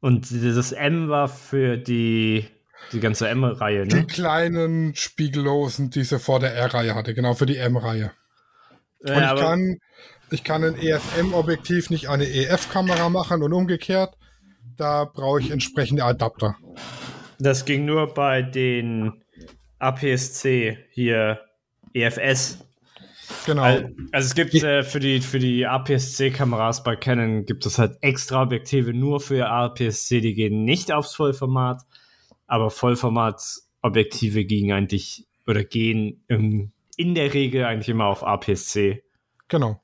[0.00, 2.46] Und dieses M war für die,
[2.92, 3.88] die ganze M-Reihe, ne?
[3.88, 8.12] Die kleinen Spiegellosen, die sie vor der R-Reihe hatte, genau für die M-Reihe.
[9.00, 9.78] Und ich kann
[10.30, 14.16] ich kann ein EFM-Objektiv nicht eine EF-Kamera machen und umgekehrt.
[14.76, 16.56] Da brauche ich entsprechende Adapter.
[17.38, 19.22] Das ging nur bei den
[19.78, 21.40] APS-C hier
[21.94, 22.65] EFS.
[23.46, 23.62] Genau.
[23.62, 28.42] Also, es gibt äh, für die, für die APS-C-Kameras bei Canon gibt es halt extra
[28.42, 31.82] Objektive nur für APS-C, die gehen nicht aufs Vollformat,
[32.48, 39.04] aber Vollformat-Objektive gehen eigentlich oder gehen im, in der Regel eigentlich immer auf APS-C.
[39.46, 39.80] Genau.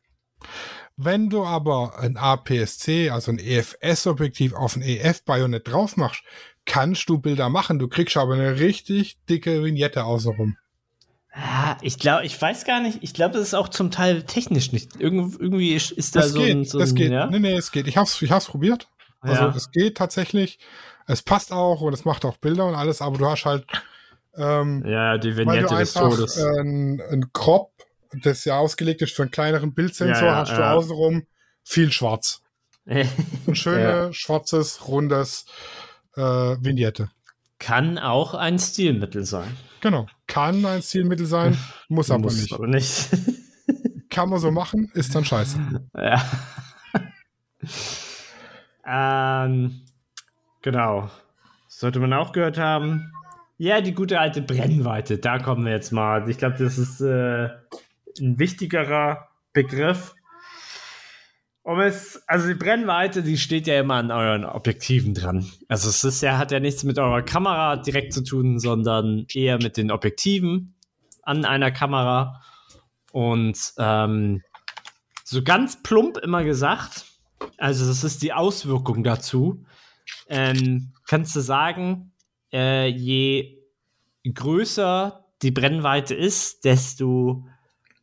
[0.96, 6.24] Wenn du aber ein APS-C, also ein EFS-Objektiv auf ein EF-Bajonett drauf machst,
[6.64, 7.78] kannst du Bilder machen.
[7.78, 10.56] Du kriegst aber eine richtig dicke Vignette außenrum.
[11.34, 12.98] Ja, ich glaube, ich weiß gar nicht.
[13.02, 15.00] Ich glaube, das ist auch zum Teil technisch nicht.
[15.00, 16.64] Irgend, irgendwie ist, da das so geht, ein.
[16.64, 17.12] So das ein, geht.
[17.12, 17.26] Ja?
[17.26, 17.86] Nee, nee, es geht.
[17.88, 18.88] Ich hab's, ich hab's probiert.
[19.20, 19.54] Also, ja.
[19.54, 20.58] es geht tatsächlich.
[21.06, 23.66] Es passt auch und es macht auch Bilder und alles, aber du hast halt.
[24.36, 26.38] Ähm, ja, die Vignette des Todes.
[26.38, 27.72] Ein, ein Crop
[28.20, 31.26] das ja ausgelegt ist für einen kleineren Bildsensor, ja, ja, hast du außenrum
[31.64, 32.42] viel schwarz.
[32.84, 35.46] Ein schönes, schwarzes, rundes
[36.16, 37.10] äh, Vignette.
[37.60, 39.56] Kann auch ein Stilmittel sein.
[39.82, 40.06] Genau.
[40.28, 41.58] Kann ein Stilmittel sein,
[41.88, 42.52] muss aber muss nicht.
[42.54, 43.08] Aber nicht.
[44.10, 45.58] Kann man so machen, ist dann scheiße.
[45.96, 46.22] Ja.
[49.44, 49.82] ähm,
[50.62, 51.10] genau.
[51.66, 53.12] Sollte man auch gehört haben.
[53.58, 56.28] Ja, die gute alte Brennweite, da kommen wir jetzt mal.
[56.30, 57.48] Ich glaube, das ist äh,
[58.20, 60.14] ein wichtigerer Begriff.
[61.64, 65.48] Um es, also die Brennweite, die steht ja immer an euren Objektiven dran.
[65.68, 69.62] Also es ist ja, hat ja nichts mit eurer Kamera direkt zu tun, sondern eher
[69.62, 70.74] mit den Objektiven
[71.22, 72.42] an einer Kamera.
[73.12, 74.42] Und ähm,
[75.22, 77.04] so ganz plump immer gesagt,
[77.58, 79.64] also das ist die Auswirkung dazu,
[80.28, 82.12] ähm, kannst du sagen,
[82.52, 83.58] äh, je
[84.24, 87.46] größer die Brennweite ist, desto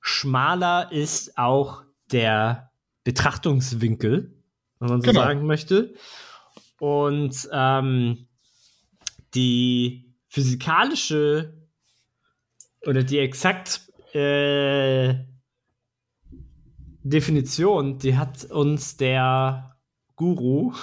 [0.02, 2.69] schmaler ist auch der
[3.10, 4.32] Betrachtungswinkel,
[4.80, 5.22] wenn man so genau.
[5.22, 5.96] sagen möchte.
[6.80, 8.28] Und ähm,
[9.34, 11.58] die physikalische
[12.86, 13.82] oder die exakt
[14.14, 15.16] äh,
[17.02, 19.76] Definition, die hat uns der
[20.16, 20.74] Guru,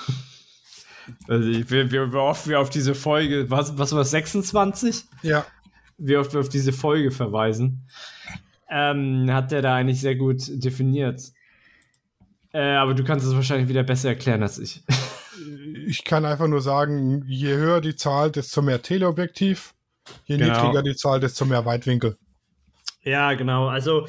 [1.28, 5.04] also ich, wie, wie oft wir auf diese Folge, was, was war 26?
[5.22, 5.46] Ja.
[5.96, 7.86] Wie oft wir auf diese Folge verweisen
[8.68, 11.32] ähm, hat er da eigentlich sehr gut definiert.
[12.56, 14.82] Äh, aber du kannst es wahrscheinlich wieder besser erklären als ich.
[15.86, 19.74] ich kann einfach nur sagen, je höher die Zahl, desto mehr Teleobjektiv.
[20.24, 20.54] Je genau.
[20.54, 22.16] niedriger die Zahl, desto mehr Weitwinkel.
[23.02, 23.68] Ja, genau.
[23.68, 24.06] Also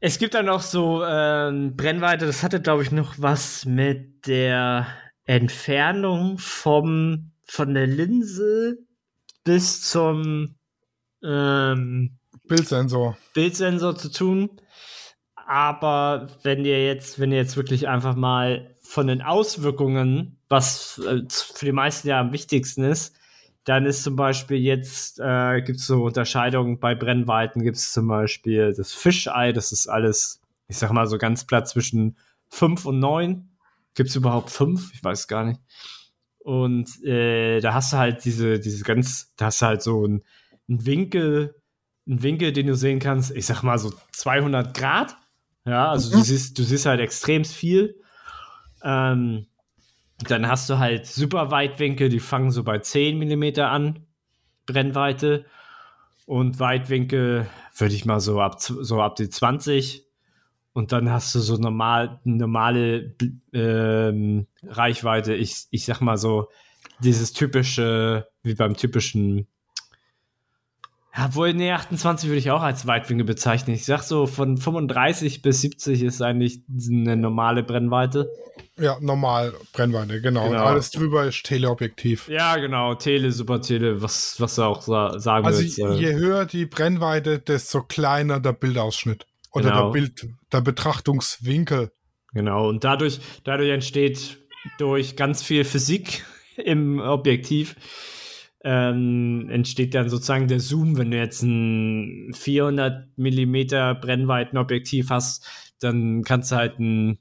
[0.00, 4.86] es gibt dann noch so äh, Brennweite, das hatte, glaube ich, noch was mit der
[5.26, 8.78] Entfernung vom, von der Linse
[9.44, 10.54] bis zum
[11.22, 13.18] ähm, Bildsensor.
[13.34, 14.58] Bildsensor zu tun.
[15.48, 21.22] Aber wenn ihr jetzt, wenn ihr jetzt wirklich einfach mal von den Auswirkungen, was äh,
[21.30, 23.16] für die meisten ja am wichtigsten ist,
[23.64, 28.08] dann ist zum Beispiel jetzt, äh, gibt es so Unterscheidungen bei Brennweiten, gibt es zum
[28.08, 32.18] Beispiel das Fischei, das ist alles, ich sag mal so ganz platt zwischen
[32.50, 33.48] 5 und 9.
[33.94, 34.92] Gibt es überhaupt 5?
[34.92, 35.60] Ich weiß gar nicht.
[36.40, 40.22] Und äh, da hast du halt diese, diese ganz, da hast du halt so einen
[40.66, 41.54] Winkel
[42.08, 45.16] ein Winkel, den du sehen kannst, ich sag mal so 200 Grad,
[45.68, 46.20] Ja, also mhm.
[46.20, 48.00] du siehst, du siehst halt extrem viel.
[48.82, 49.46] Ähm,
[50.20, 54.06] dann hast du halt super Weitwinkel, die fangen so bei 10 mm an,
[54.66, 55.44] Brennweite.
[56.26, 57.46] Und Weitwinkel
[57.76, 60.06] würde ich mal so ab, so ab die 20.
[60.72, 63.14] Und dann hast du so normal, normale
[63.52, 65.34] ähm, Reichweite.
[65.34, 66.48] Ich, ich sag mal so,
[67.00, 69.46] dieses typische, wie beim typischen
[71.18, 73.74] ja, wohl, nee, 28 würde ich auch als Weitwinkel bezeichnen.
[73.74, 78.30] Ich sag so, von 35 bis 70 ist eigentlich eine normale Brennweite.
[78.78, 80.48] Ja, normal Brennweite, genau.
[80.48, 80.62] genau.
[80.62, 82.28] alles drüber ist Teleobjektiv.
[82.28, 85.82] Ja, genau, Tele, Super Tele, was, was du auch sa sagen also willst.
[85.82, 89.26] Also je höher die Brennweite, desto kleiner der Bildausschnitt.
[89.50, 89.84] Oder genau.
[89.86, 91.90] der Bild, der Betrachtungswinkel.
[92.32, 94.38] Genau, und dadurch, dadurch entsteht
[94.78, 96.24] durch ganz viel Physik
[96.56, 97.74] im Objektiv
[98.64, 100.98] ähm, entsteht dann sozusagen der Zoom.
[100.98, 105.46] Wenn du jetzt ein 400 Millimeter Brennweitenobjektiv hast,
[105.80, 107.18] dann kannst du halt einen,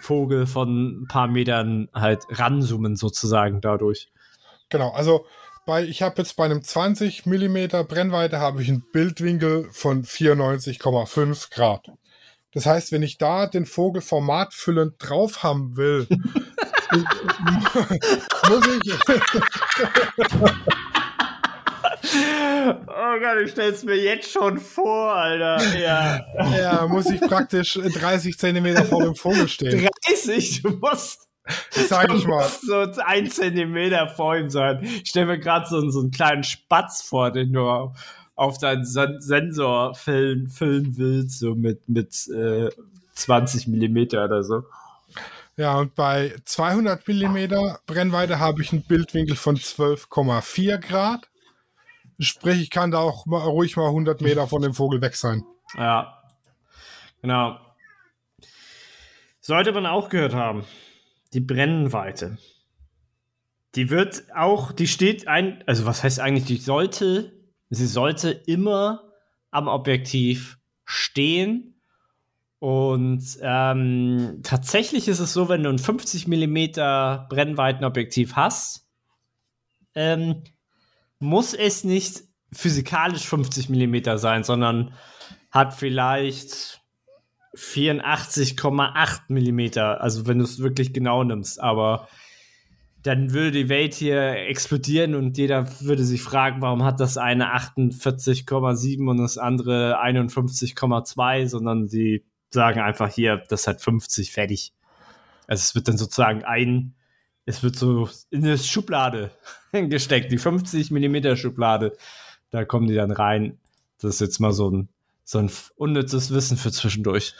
[0.00, 4.10] Vogel von ein paar Metern halt ranzoomen sozusagen dadurch.
[4.70, 5.24] Genau, also
[5.66, 11.54] bei, ich habe jetzt bei einem 20 Millimeter Brennweite habe ich einen Bildwinkel von 94,5
[11.54, 11.92] Grad.
[12.58, 16.08] Das heißt, wenn ich da den Vogel formatfüllend drauf haben will,
[18.48, 18.92] muss ich.
[22.88, 25.78] oh Gott, ich stell's mir jetzt schon vor, Alter.
[25.78, 26.18] Ja,
[26.58, 29.88] ja muss ich praktisch 30 Zentimeter vor dem Vogel stehen.
[30.08, 30.62] 30?
[30.62, 31.28] Du musst.
[31.70, 32.44] Sag ich mal.
[32.60, 34.80] So ein Zentimeter vor ihm sein.
[34.82, 37.92] Ich stell mir gerade so, so einen kleinen Spatz vor, den du
[38.38, 42.70] auf deinen Sensor füllen, füllen willst, so mit, mit äh,
[43.14, 44.62] 20 Millimeter oder so.
[45.56, 51.28] Ja, und bei 200 Millimeter Brennweite habe ich einen Bildwinkel von 12,4 Grad.
[52.20, 55.42] Sprich, ich kann da auch mal, ruhig mal 100 Meter von dem Vogel weg sein.
[55.76, 56.22] Ja,
[57.20, 57.58] genau.
[59.40, 60.64] Sollte man auch gehört haben.
[61.32, 62.38] Die Brennweite.
[63.74, 67.37] Die wird auch, die steht ein, also was heißt eigentlich, die sollte,
[67.70, 69.04] sie sollte immer
[69.50, 71.74] am Objektiv stehen.
[72.60, 76.72] Und ähm, tatsächlich ist es so, wenn du ein 50 mm
[77.28, 78.88] Brennweitenobjektiv hast,
[79.94, 80.42] ähm,
[81.20, 84.94] muss es nicht physikalisch 50 mm sein, sondern
[85.50, 86.80] hat vielleicht
[87.54, 92.08] 84,8 mm, also wenn du es wirklich genau nimmst, aber
[93.02, 97.54] dann würde die Welt hier explodieren und jeder würde sich fragen, warum hat das eine
[97.54, 104.72] 48,7 und das andere 51,2, sondern sie sagen einfach hier, das hat 50 fertig.
[105.46, 106.94] Also es wird dann sozusagen ein,
[107.46, 109.30] es wird so in eine Schublade
[109.72, 111.96] gesteckt, die 50 Millimeter Schublade.
[112.50, 113.58] Da kommen die dann rein.
[114.00, 114.88] Das ist jetzt mal so ein,
[115.24, 117.34] so ein unnützes Wissen für zwischendurch.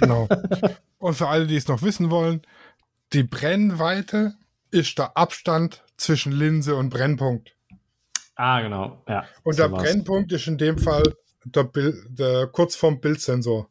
[0.00, 0.28] Genau.
[0.98, 2.42] Und für alle, die es noch wissen wollen,
[3.12, 4.34] die Brennweite
[4.74, 7.54] ist der Abstand zwischen Linse und Brennpunkt.
[8.34, 9.02] Ah, genau.
[9.08, 11.04] Ja, und der Brennpunkt ist in dem Fall
[11.44, 13.70] der, Bild, der kurz vorm Bildsensor.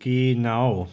[0.00, 0.88] Genau.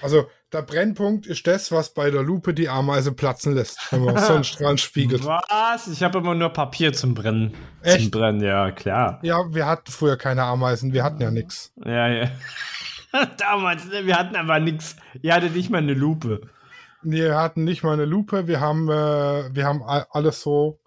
[0.00, 4.16] Also der Brennpunkt ist das, was bei der Lupe die Ameise platzen lässt, wenn man
[4.24, 5.22] Sonnenstrahlen spiegelt.
[5.26, 5.88] Was?
[5.88, 7.54] Ich habe immer nur Papier zum Brennen.
[7.82, 8.04] Echt?
[8.04, 9.18] Zum Brennen, ja, klar.
[9.22, 11.74] Ja, wir hatten früher keine Ameisen, wir hatten ja nichts.
[11.84, 12.30] Ja, ja.
[13.38, 14.96] Damals, ne, wir hatten aber nichts.
[15.20, 16.48] Ihr hattet nicht mal eine Lupe.
[17.02, 18.46] Nee, wir hatten nicht mal eine Lupe.
[18.48, 20.80] Wir haben, äh, wir haben alles so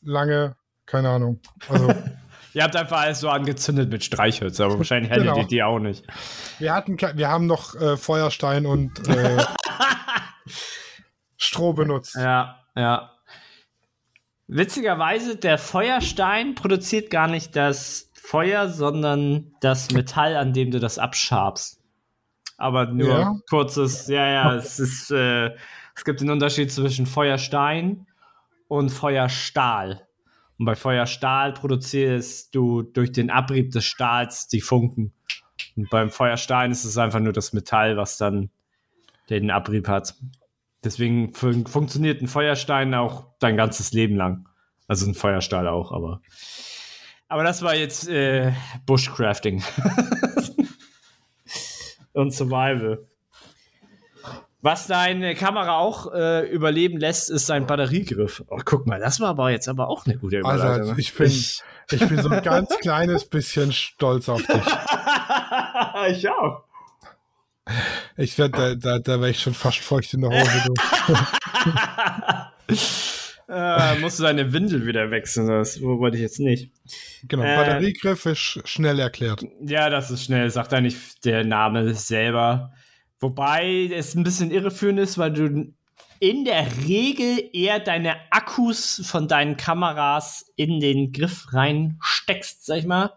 [0.00, 0.56] lange,
[0.86, 1.40] keine Ahnung.
[1.68, 1.92] Also
[2.52, 5.38] Ihr habt einfach alles so angezündet mit Streichholz, aber wahrscheinlich hättet genau.
[5.38, 6.04] ihr die auch nicht.
[6.58, 9.44] Wir hatten, wir haben noch äh, Feuerstein und äh,
[11.36, 12.16] Stroh benutzt.
[12.16, 13.12] Ja, ja.
[14.48, 20.98] Witzigerweise, der Feuerstein produziert gar nicht das Feuer, sondern das Metall, an dem du das
[20.98, 21.79] abschabst.
[22.60, 23.36] Aber nur ja.
[23.48, 25.50] kurzes, ja, ja, es ist, äh,
[25.96, 28.06] es gibt den Unterschied zwischen Feuerstein
[28.68, 30.06] und Feuerstahl.
[30.58, 35.14] Und bei Feuerstahl produzierst du durch den Abrieb des Stahls die Funken.
[35.74, 38.50] Und beim Feuerstein ist es einfach nur das Metall, was dann
[39.30, 40.14] den Abrieb hat.
[40.84, 44.46] Deswegen fun funktioniert ein Feuerstein auch dein ganzes Leben lang.
[44.86, 46.20] Also ein Feuerstahl auch, aber.
[47.28, 48.52] Aber das war jetzt äh,
[48.84, 49.62] Bushcrafting.
[52.20, 53.06] Und Survival.
[54.62, 58.44] Was deine Kamera auch äh, überleben lässt, ist sein Batteriegriff.
[58.48, 60.90] Oh, guck mal, das war aber jetzt aber auch eine gute also, Überleitung.
[60.90, 64.62] Also ich bin, ich, ich bin so ein ganz kleines bisschen stolz auf dich.
[66.10, 66.64] ich auch.
[68.18, 70.74] Ich werde, da, da, da wäre ich schon fast feucht in der Hose.
[73.50, 76.70] äh, musst du deine Windel wieder wechseln, das wollte ich jetzt nicht.
[77.26, 79.44] Genau, äh, Batteriegriff ist schnell erklärt.
[79.60, 82.72] Ja, das ist schnell, sagt eigentlich der Name selber.
[83.18, 85.74] Wobei es ein bisschen irreführend ist, weil du
[86.20, 92.86] in der Regel eher deine Akkus von deinen Kameras in den Griff reinsteckst, sag ich
[92.86, 93.12] mal.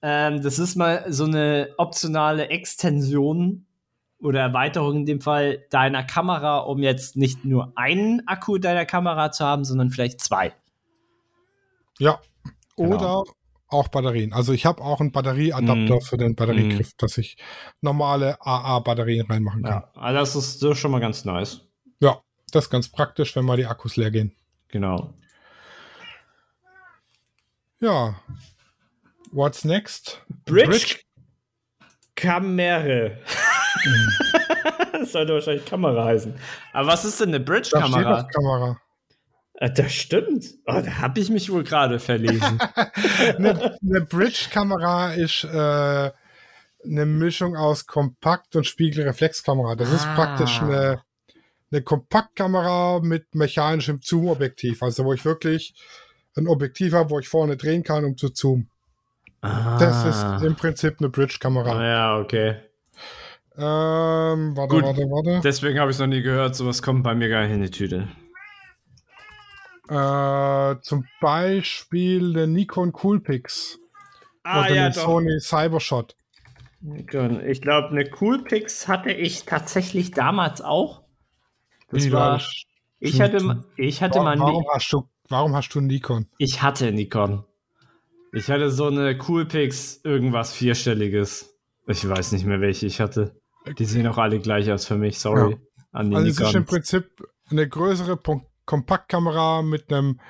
[0.00, 3.66] Ähm, das ist mal so eine optionale Extension
[4.22, 9.32] oder Erweiterung in dem Fall deiner Kamera, um jetzt nicht nur einen Akku deiner Kamera
[9.32, 10.52] zu haben, sondern vielleicht zwei.
[11.98, 12.20] Ja.
[12.76, 13.24] Oder genau.
[13.68, 14.32] auch Batterien.
[14.32, 16.00] Also ich habe auch einen Batterieadapter mm.
[16.00, 16.96] für den Batteriegriff, mm.
[16.98, 17.36] dass ich
[17.80, 19.82] normale AA-Batterien reinmachen kann.
[19.94, 21.62] Ja, also das ist, ist schon mal ganz nice.
[22.00, 24.34] Ja, das ist ganz praktisch, wenn mal die Akkus leer gehen.
[24.68, 25.14] Genau.
[27.80, 28.20] Ja.
[29.32, 30.22] What's next?
[30.44, 31.00] Bridge, Bridge.
[32.14, 33.10] Kamera.
[34.92, 36.34] das sollte wahrscheinlich Kamera heißen.
[36.72, 38.24] Aber was ist denn eine Bridge-Kamera?
[38.24, 38.80] Kamera.
[39.54, 40.46] Äh, das stimmt.
[40.66, 42.58] Oh, da habe ich mich wohl gerade verlesen.
[43.36, 46.10] eine, eine Bridge-Kamera ist äh,
[46.84, 49.76] eine Mischung aus Kompakt- und Spiegelreflexkamera.
[49.76, 49.94] Das ah.
[49.94, 51.02] ist praktisch eine,
[51.70, 54.82] eine Kompaktkamera mit mechanischem Zoom-Objektiv.
[54.82, 55.74] Also wo ich wirklich
[56.36, 58.70] ein Objektiv habe, wo ich vorne drehen kann, um zu zoomen.
[59.42, 59.78] Ah.
[59.78, 61.72] Das ist im Prinzip eine Bridge-Kamera.
[61.72, 62.56] Ah, ja, okay.
[63.62, 65.40] Ähm, warte, Gut, warte, warte.
[65.44, 66.56] Deswegen habe ich es noch nie gehört.
[66.56, 68.08] Sowas kommt bei mir gar nicht in die Tüte.
[69.88, 73.78] Äh, zum Beispiel der Nikon Coolpix.
[74.44, 76.16] Ah, oder ja, den Sony Cybershot.
[76.96, 81.02] Ich glaube, eine Coolpix hatte ich tatsächlich damals auch.
[81.90, 82.40] Das Wie war.
[83.00, 84.38] Ich hatte, ich hatte warum, mal.
[84.38, 86.26] Warum hast, du, warum hast du Nikon?
[86.38, 87.44] Ich hatte Nikon.
[88.32, 91.58] Ich hatte so eine Coolpix, irgendwas Vierstelliges.
[91.88, 93.34] Ich weiß nicht mehr, welche ich hatte.
[93.78, 95.52] Die sehen auch alle gleich aus für mich, sorry.
[95.52, 95.58] Ja.
[95.92, 97.04] An die also es ist im Prinzip
[97.50, 98.18] eine größere
[98.64, 100.20] Kompaktkamera mit einem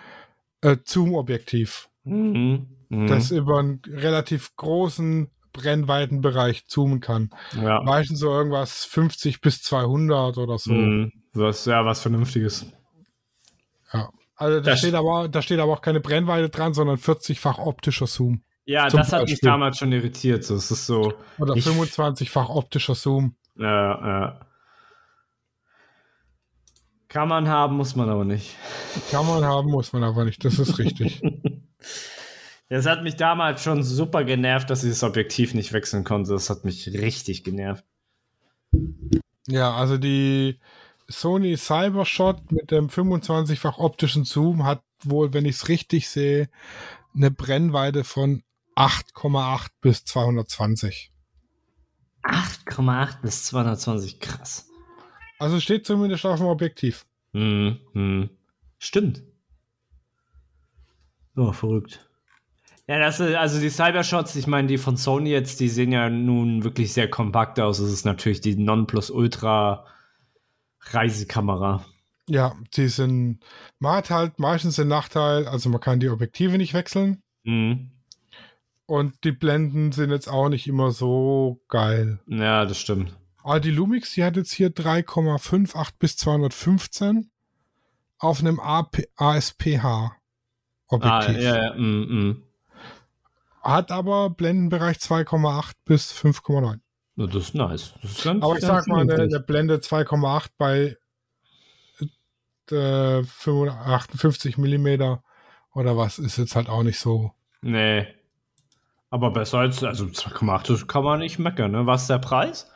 [0.62, 1.88] äh, Zoom-Objektiv.
[2.04, 2.68] Mhm.
[2.88, 3.06] Mhm.
[3.06, 7.30] Das über einen relativ großen Brennweitenbereich zoomen kann.
[7.60, 7.82] Ja.
[7.82, 10.72] Meistens so irgendwas 50 bis 200 oder so.
[10.72, 11.12] Mhm.
[11.32, 12.66] Was, ja, was Vernünftiges.
[13.92, 14.10] Ja.
[14.36, 18.42] Also da steht, aber, da steht aber auch keine Brennweite dran, sondern 40-fach optischer Zoom.
[18.70, 19.18] Ja, das Beispiel.
[19.18, 20.44] hat mich damals schon irritiert.
[20.44, 21.12] So, es ist so.
[21.38, 23.34] Oder 25-fach optischer Zoom.
[23.56, 24.40] Ja, ja.
[27.08, 28.54] Kann man haben, muss man aber nicht.
[29.10, 30.44] Kann man haben, muss man aber nicht.
[30.44, 31.20] Das ist richtig.
[32.72, 36.30] Das hat mich damals schon super genervt, dass ich das Objektiv nicht wechseln konnte.
[36.30, 37.84] Das hat mich richtig genervt.
[39.48, 40.60] Ja, also die
[41.08, 46.48] Sony Cybershot mit dem 25-fach optischen Zoom hat wohl, wenn ich es richtig sehe,
[47.12, 48.44] eine Brennweite von
[48.76, 51.12] 8,8 bis 220.
[52.22, 54.68] 8,8 bis 220, krass.
[55.38, 57.06] Also steht zumindest auf dem Objektiv.
[57.32, 58.30] Hm, hm.
[58.78, 59.22] Stimmt.
[61.36, 62.06] Oh, verrückt.
[62.86, 66.10] Ja, das ist, also die Cybershots, ich meine, die von Sony jetzt, die sehen ja
[66.10, 67.78] nun wirklich sehr kompakt aus.
[67.78, 69.86] Das ist natürlich die Nonplusultra
[70.80, 71.84] Reisekamera.
[72.28, 73.40] Ja, die sind,
[73.78, 77.22] man hat halt meistens den Nachteil, also man kann die Objektive nicht wechseln.
[77.44, 77.92] Mhm.
[78.90, 82.18] Und die Blenden sind jetzt auch nicht immer so geil.
[82.26, 83.16] Ja, das stimmt.
[83.40, 87.30] Aber die Lumix, die hat jetzt hier 3,58 bis 215
[88.18, 90.16] auf einem AP, ASPH
[90.88, 91.36] Objektiv.
[91.36, 91.74] Ah, ja, ja.
[91.76, 92.42] Mm, mm.
[93.62, 96.80] Hat aber Blendenbereich 2,8 bis 5,9.
[97.14, 97.94] Das ist nice.
[98.02, 100.96] Das ist ganz, aber ich sag mal, der, der Blende 2,8 bei
[102.72, 105.22] äh, 58 Millimeter
[105.74, 107.30] oder was ist jetzt halt auch nicht so.
[107.62, 108.08] Nee,
[109.10, 111.86] aber besser als, also 2,8 kann man nicht meckern, ne?
[111.86, 112.70] Was ist der Preis?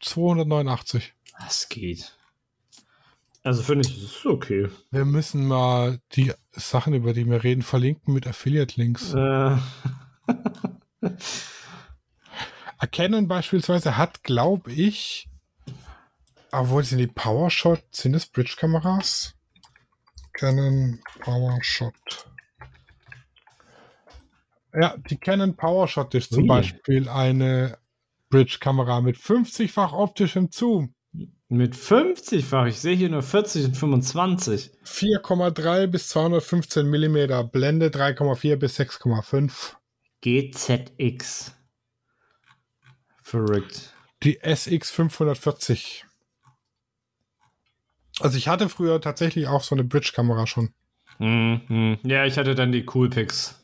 [0.00, 1.14] 289.
[1.38, 2.16] Das geht.
[3.44, 4.68] Also finde ich, das ist okay.
[4.90, 9.14] Wir müssen mal die Sachen, über die wir reden, verlinken mit Affiliate-Links.
[9.14, 9.56] Äh.
[12.78, 15.28] Erkennen beispielsweise hat, glaube ich,
[16.50, 19.34] obwohl sind die PowerShot, sind es Bridge-Kameras?
[20.32, 21.94] Canon PowerShot.
[24.74, 26.48] Ja, die Canon PowerShot ist zum Ui.
[26.48, 27.78] Beispiel eine
[28.30, 30.94] Bridge-Kamera mit 50-fach optischem Zoom.
[31.48, 32.66] Mit 50-fach?
[32.66, 34.70] Ich sehe hier nur 40 und 25.
[34.86, 39.74] 4,3 bis 215 mm, Blende 3,4 bis 6,5.
[40.22, 41.54] GZX.
[43.22, 43.92] Verrückt.
[44.22, 46.06] Die SX 540.
[48.20, 50.72] Also ich hatte früher tatsächlich auch so eine Bridge-Kamera schon.
[51.18, 51.96] Mm.
[52.04, 53.61] Ja, ich hatte dann die Coolpix.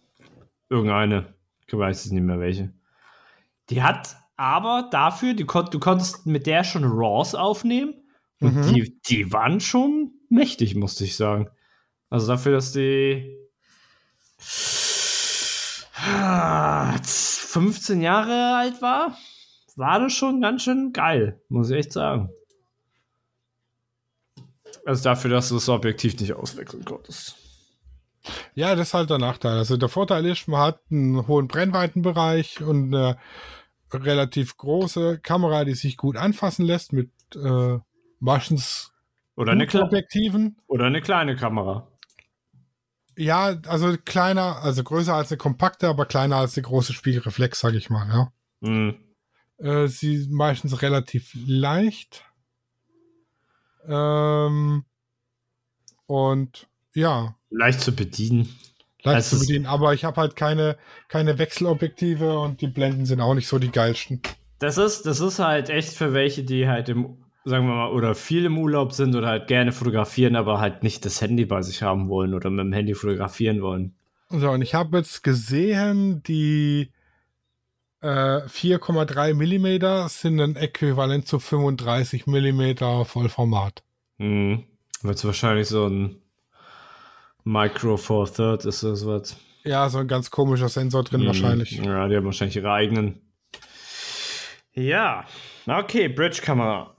[0.69, 1.35] Irgendeine.
[1.67, 2.73] Ich weiß es nicht mehr welche.
[3.71, 7.95] Die hat aber dafür, die kon du konntest mit der schon RAWs aufnehmen.
[8.41, 8.73] Und mhm.
[8.73, 11.49] die, die waren schon mächtig, musste ich sagen.
[12.09, 13.37] Also dafür, dass die
[15.99, 19.19] 15 Jahre alt war,
[19.77, 22.31] war das schon ganz schön geil, muss ich echt sagen.
[24.87, 27.37] Also dafür, dass du das Objektiv nicht auswechseln konntest.
[28.55, 29.59] Ja, das ist halt der Nachteil.
[29.59, 33.19] Also der Vorteil ist, man hat einen hohen Brennweitenbereich und eine
[33.93, 37.79] relativ große Kamera, die sich gut anfassen lässt mit äh,
[38.21, 38.93] meistens
[39.39, 40.57] oder eine Objektiven.
[40.67, 41.89] Oder eine kleine Kamera.
[43.17, 47.75] Ja, also kleiner, also größer als eine kompakte, aber kleiner als eine große Spiegelreflex, sag
[47.75, 48.33] ich mal, ja.
[48.61, 48.97] Mhm.
[49.59, 52.25] Äh, sie meistens relativ leicht.
[53.87, 54.85] Ähm,
[56.07, 57.38] und ja.
[57.51, 58.49] Leicht zu bedienen.
[59.03, 60.77] Leicht zu bedienen, aber ich habe halt keine,
[61.09, 64.21] keine Wechselobjektive und die Blenden sind auch nicht so die geilsten.
[64.59, 67.17] Das ist, das ist halt echt für welche, die halt im
[67.49, 71.05] sagen wir mal, oder viel im Urlaub sind oder halt gerne fotografieren, aber halt nicht
[71.05, 73.95] das Handy bei sich haben wollen oder mit dem Handy fotografieren wollen.
[74.29, 76.91] So, und ich habe jetzt gesehen, die
[78.03, 83.83] äh, 4,3 Millimeter sind ein Äquivalent zu 35 Millimeter Vollformat.
[84.19, 84.65] Hm.
[85.03, 86.17] Wird wahrscheinlich so ein
[87.45, 89.37] Micro Four Third ist das was.
[89.65, 91.27] Ja, so ein ganz komischer Sensor drin hm.
[91.29, 91.73] wahrscheinlich.
[91.73, 93.21] Ja, die haben wahrscheinlich ihre eigenen.
[94.73, 95.25] Ja,
[95.67, 96.95] okay, Bridge-Kamera.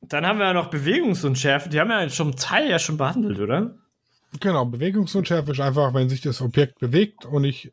[0.00, 1.68] Dann haben wir ja noch Bewegungsunschärfe.
[1.68, 3.78] Die haben wir ja schon Teil ja schon behandelt, oder?
[4.40, 7.72] Genau, Bewegungsunschärfe ist einfach, wenn sich das Objekt bewegt und ich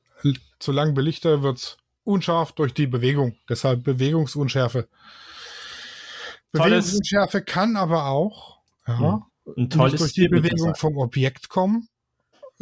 [0.60, 3.36] zu lang belichte, wird es unscharf durch die Bewegung.
[3.50, 4.88] Deshalb Bewegungsunschärfe.
[6.52, 9.22] Bewegungsunschärfe kann aber auch ja,
[9.58, 11.88] ein tolles durch die Bewegung vom Objekt kommen,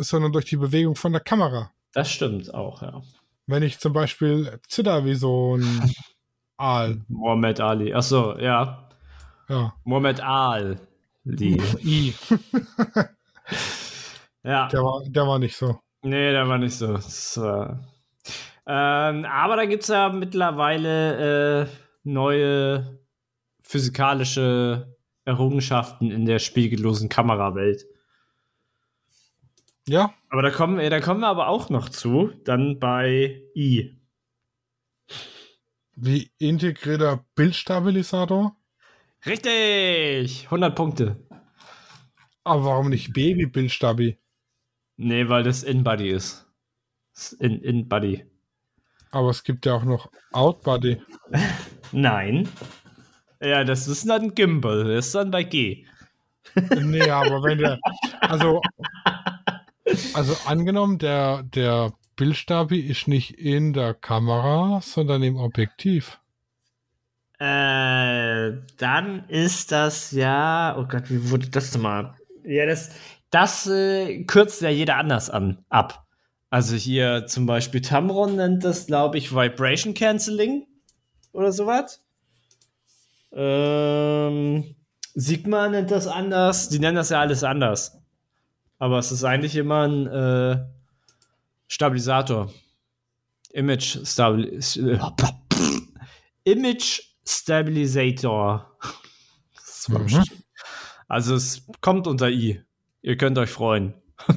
[0.04, 1.72] sondern durch die Bewegung von der Kamera.
[1.94, 3.02] Das stimmt auch, ja.
[3.48, 5.94] Wenn ich zum Beispiel zitter wie so ein
[6.58, 7.02] Aal.
[7.08, 7.94] Mohammed Ali.
[7.94, 8.90] Achso, ja.
[9.48, 9.74] Ja.
[9.84, 10.78] Mohammed Ali.
[11.26, 12.14] I.
[14.44, 14.68] ja.
[14.68, 15.80] Der war, der war nicht so.
[16.02, 16.96] Nee, der war nicht so.
[16.96, 17.76] Äh,
[18.68, 21.68] ähm, aber da gibt es ja mittlerweile äh,
[22.04, 23.00] neue
[23.64, 24.96] physikalische
[25.26, 27.86] Errungenschaften in der spiegellosen Kamerawelt.
[29.90, 30.14] Ja.
[30.30, 33.98] Aber da kommen, da kommen wir aber auch noch zu, dann bei I.
[35.96, 38.56] Wie integrierter Bildstabilisator?
[39.26, 40.46] Richtig!
[40.46, 41.28] 100 Punkte.
[42.44, 44.20] Aber warum nicht Baby-Bildstabi?
[44.98, 46.46] Nee, weil das In-Body ist.
[47.40, 48.26] In-Body.
[49.10, 51.02] Aber es gibt ja auch noch Out-Body.
[51.92, 52.48] Nein.
[53.42, 54.84] Ja, das ist dann ein Gimbal.
[54.84, 55.88] Das ist dann bei G.
[56.76, 57.80] nee, aber wenn der.
[58.22, 58.62] Also.
[60.14, 66.20] Also angenommen, der, der Bildstabi ist nicht in der Kamera, sondern im Objektiv.
[67.40, 72.16] Äh, dann ist das ja, oh Gott, wie wurde das denn mal?
[72.44, 72.92] Ja, das,
[73.30, 76.06] das äh, kürzt ja jeder anders an, ab.
[76.50, 80.66] Also hier zum Beispiel Tamron nennt das, glaube ich, Vibration Canceling
[81.32, 82.04] oder sowas.
[83.32, 84.76] Ähm,
[85.14, 86.70] Sigma nennt das anders.
[86.70, 87.99] Die nennen das ja alles anders.
[88.80, 90.66] Aber es ist eigentlich immer ein äh,
[91.68, 92.52] Stabilisator.
[93.52, 95.16] Image Stabilisator.
[96.44, 98.78] Image Stabilisator.
[99.88, 100.24] Mhm.
[101.08, 102.62] Also es kommt unter I.
[103.02, 103.94] Ihr könnt euch freuen.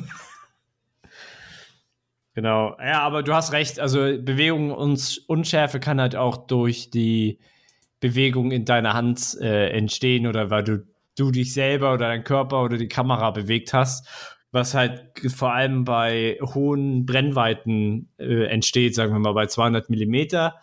[2.35, 2.77] genau.
[2.81, 3.79] Ja, aber du hast recht.
[3.79, 7.39] Also Bewegung und Unschärfe kann halt auch durch die
[8.01, 10.87] Bewegung in deiner Hand äh, entstehen oder weil du,
[11.17, 14.07] du dich selber oder dein Körper oder die Kamera bewegt hast.
[14.51, 20.57] Was halt vor allem bei hohen Brennweiten äh, entsteht, sagen wir mal bei 200 Millimeter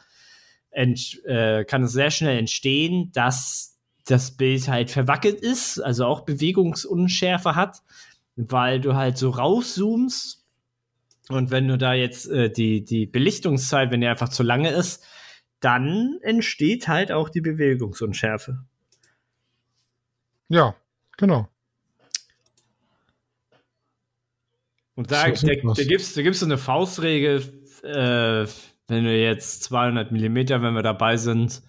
[0.71, 7.55] äh, kann es sehr schnell entstehen, dass das Bild halt verwackelt ist, also auch Bewegungsunschärfe
[7.55, 7.81] hat,
[8.35, 10.45] weil du halt so rauszoomst
[11.30, 15.03] und wenn du da jetzt äh, die, die Belichtungszeit, wenn die einfach zu lange ist,
[15.59, 18.65] dann entsteht halt auch die Bewegungsunschärfe.
[20.49, 20.76] Ja,
[21.17, 21.47] genau.
[24.95, 27.41] Und da, da, da gibt es da gibt's so eine Faustregel,
[27.84, 28.45] äh,
[28.89, 31.61] wenn du jetzt 200 Millimeter, wenn wir dabei sind,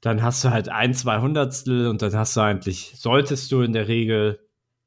[0.00, 3.72] dann hast du halt ein, zwei Hundertstel und dann hast du eigentlich, solltest du in
[3.72, 4.40] der Regel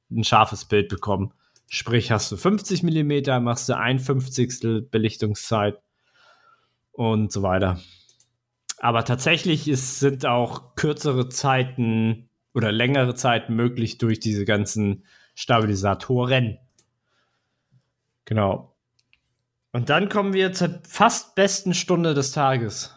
[0.09, 1.33] ein scharfes Bild bekommen.
[1.69, 5.79] Sprich, hast du 50 Millimeter, machst du ein Fünfzigstel Belichtungszeit
[6.93, 7.79] und so weiter.
[8.79, 15.05] Aber tatsächlich ist, sind auch kürzere Zeiten oder längere Zeiten möglich durch diese ganzen
[15.35, 16.59] Stabilisatoren.
[18.25, 18.75] Genau.
[19.71, 22.95] Und dann kommen wir zur fast besten Stunde des Tages.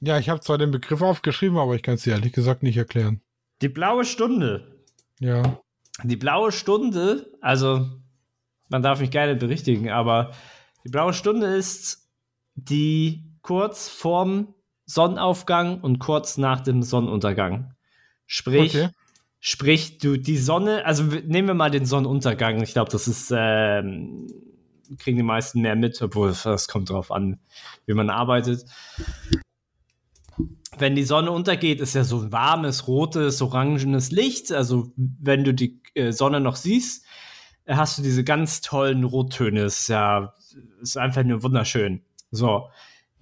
[0.00, 2.78] Ja, ich habe zwar den Begriff aufgeschrieben, aber ich kann es dir ehrlich gesagt nicht
[2.78, 3.20] erklären.
[3.60, 4.82] Die blaue Stunde.
[5.18, 5.60] Ja.
[6.02, 7.86] Die blaue Stunde, also
[8.70, 10.32] man darf mich gerne berichtigen, aber
[10.84, 12.08] die blaue Stunde ist
[12.54, 14.54] die kurz vorm
[14.86, 17.74] Sonnenaufgang und kurz nach dem Sonnenuntergang.
[18.32, 18.90] Sprich, okay.
[19.40, 22.62] sprich, du die Sonne, also nehmen wir mal den Sonnenuntergang.
[22.62, 24.28] Ich glaube, das ist ähm,
[24.98, 27.40] kriegen die meisten mehr mit, obwohl das kommt drauf an,
[27.86, 28.64] wie man arbeitet.
[30.78, 34.52] Wenn die Sonne untergeht, ist ja so ein warmes, rotes, orangenes Licht.
[34.52, 37.04] Also wenn du die äh, Sonne noch siehst,
[37.66, 39.64] hast du diese ganz tollen Rottöne.
[39.64, 40.34] Ist ja,
[40.80, 42.04] ist einfach nur wunderschön.
[42.30, 42.68] So.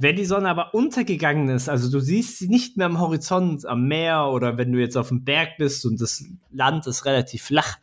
[0.01, 3.89] Wenn die Sonne aber untergegangen ist, also du siehst sie nicht mehr am Horizont, am
[3.89, 7.79] Meer oder wenn du jetzt auf dem Berg bist und das Land ist relativ flach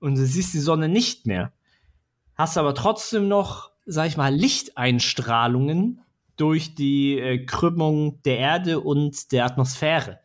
[0.00, 1.52] und du siehst die Sonne nicht mehr,
[2.34, 6.00] hast aber trotzdem noch, sag ich mal, Lichteinstrahlungen
[6.36, 10.20] durch die äh, Krümmung der Erde und der Atmosphäre.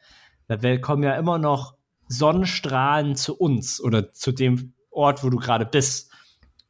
[0.47, 1.75] Da kommen ja immer noch
[2.07, 6.11] Sonnenstrahlen zu uns oder zu dem Ort, wo du gerade bist.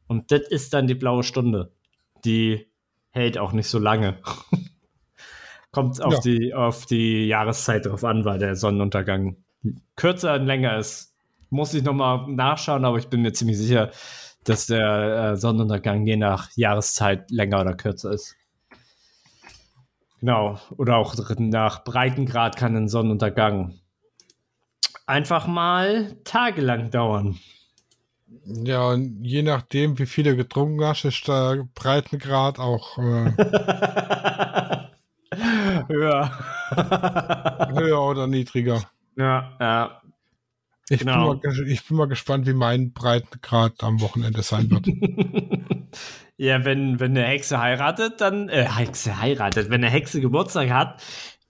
[0.08, 1.72] Und das ist dann die blaue Stunde.
[2.24, 2.69] Die
[3.10, 4.18] hält auch nicht so lange.
[5.72, 6.20] Kommt auf, ja.
[6.20, 9.36] die, auf die Jahreszeit drauf an, weil der Sonnenuntergang
[9.94, 11.14] kürzer und länger ist.
[11.48, 13.90] Muss ich nochmal nachschauen, aber ich bin mir ziemlich sicher,
[14.44, 18.36] dass der äh, Sonnenuntergang je nach Jahreszeit länger oder kürzer ist.
[20.20, 20.58] Genau.
[20.76, 23.80] Oder auch nach Breitengrad kann ein Sonnenuntergang
[25.06, 27.38] einfach mal tagelang dauern.
[28.44, 33.32] Ja, und je nachdem, wie viele getrunken hast, ist der Breitengrad auch äh,
[35.88, 36.30] höher.
[37.76, 38.82] höher oder niedriger.
[39.16, 40.02] Ja, ja.
[40.88, 41.34] Ich, genau.
[41.34, 44.86] bin mal, ich bin mal gespannt, wie mein Breitengrad am Wochenende sein wird.
[46.36, 51.00] ja, wenn, wenn eine Hexe heiratet, dann, äh, Hexe heiratet, wenn eine Hexe Geburtstag hat,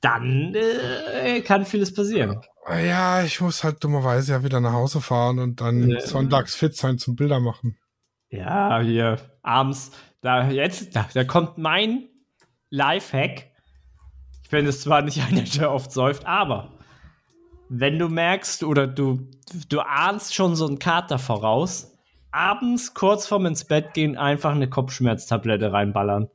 [0.02, 2.42] dann äh, kann vieles passieren.
[2.78, 6.00] Ja, ich muss halt dummerweise ja wieder nach Hause fahren und dann ja.
[6.00, 7.76] sonntags fit sein zum Bilder machen.
[8.28, 9.90] Ja, hier abends,
[10.20, 12.08] da jetzt, da, da kommt mein
[12.70, 13.50] Lifehack.
[14.42, 16.78] Ich bin es zwar nicht einer, der oft säuft, aber
[17.68, 19.28] wenn du merkst oder du,
[19.68, 21.92] du ahnst schon so einen Kater voraus,
[22.32, 26.28] abends kurz vorm ins Bett gehen einfach eine Kopfschmerztablette reinballern.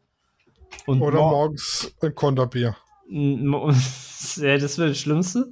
[0.85, 2.75] Und oder mor morgens ein Konterbier.
[3.07, 5.49] ja, das wäre das Schlimmste.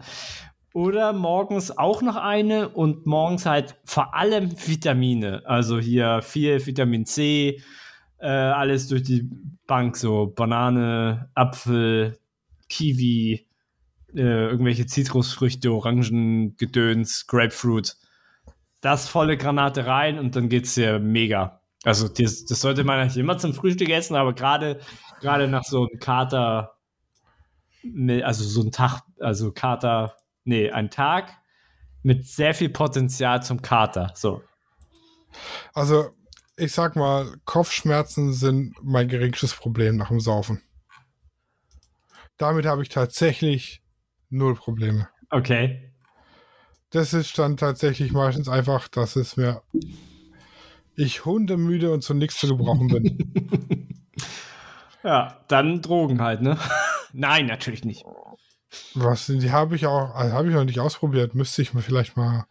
[0.74, 5.44] Oder morgens auch noch eine und morgens halt vor allem Vitamine.
[5.46, 7.62] Also hier viel Vitamin C,
[8.18, 9.30] äh, alles durch die
[9.68, 12.18] Bank, so Banane, Apfel,
[12.70, 13.48] Kiwi,
[14.16, 17.96] äh, irgendwelche Zitrusfrüchte, Orangen, Gedöns, Grapefruit.
[18.82, 21.62] Das volle Granate rein und dann geht's dir mega.
[21.84, 24.80] Also das, das sollte man eigentlich immer zum Frühstück essen, aber gerade
[25.20, 26.78] gerade nach so einem Kater,
[28.24, 31.38] also so ein Tag, also Kater nee, ein Tag
[32.02, 34.12] mit sehr viel Potenzial zum Kater.
[34.16, 34.44] So.
[35.74, 36.12] Also,
[36.58, 40.62] ich sag mal, Kopfschmerzen sind mein geringstes Problem nach dem Saufen.
[42.38, 43.82] Damit habe ich tatsächlich
[44.30, 45.10] null Probleme.
[45.30, 45.94] Okay.
[46.90, 49.64] Das ist dann tatsächlich meistens einfach, dass es mir
[50.96, 53.98] ich hundemüde und zu nichts zu gebrauchen bin.
[55.04, 56.58] ja, dann Drogen halt, ne?
[57.14, 58.06] Nein, natürlich nicht.
[58.96, 61.36] Was, die habe ich auch, also habe ich noch nicht ausprobiert.
[61.36, 62.46] Müsste ich mir vielleicht mal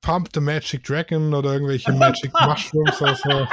[0.00, 3.48] Pump the Magic Dragon oder irgendwelche Magic Mushrooms oder so.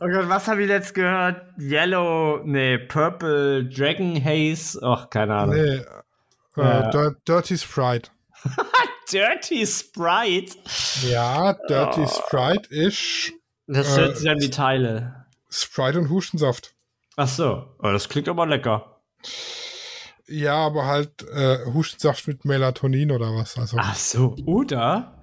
[0.00, 1.42] Oh Gott, was habe ich jetzt gehört?
[1.58, 4.80] Yellow, nee, Purple Dragon Haze.
[4.82, 5.54] Ach, keine Ahnung.
[5.54, 5.84] Nee,
[6.56, 8.10] äh, Dirty Sprite.
[9.12, 10.56] Dirty Sprite?
[11.02, 12.06] Ja, Dirty oh.
[12.06, 13.32] Sprite ist.
[13.66, 15.26] Das hört äh, sich an wie Teile.
[15.50, 16.74] Sprite und Hustensaft.
[17.16, 19.02] Ach so, oh, das klingt aber lecker.
[20.32, 23.58] Ja, aber halt äh, Hustensaft mit Melatonin oder was.
[23.58, 23.76] Also.
[23.78, 25.22] Ach so, oder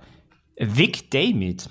[0.55, 1.67] Vic Damit.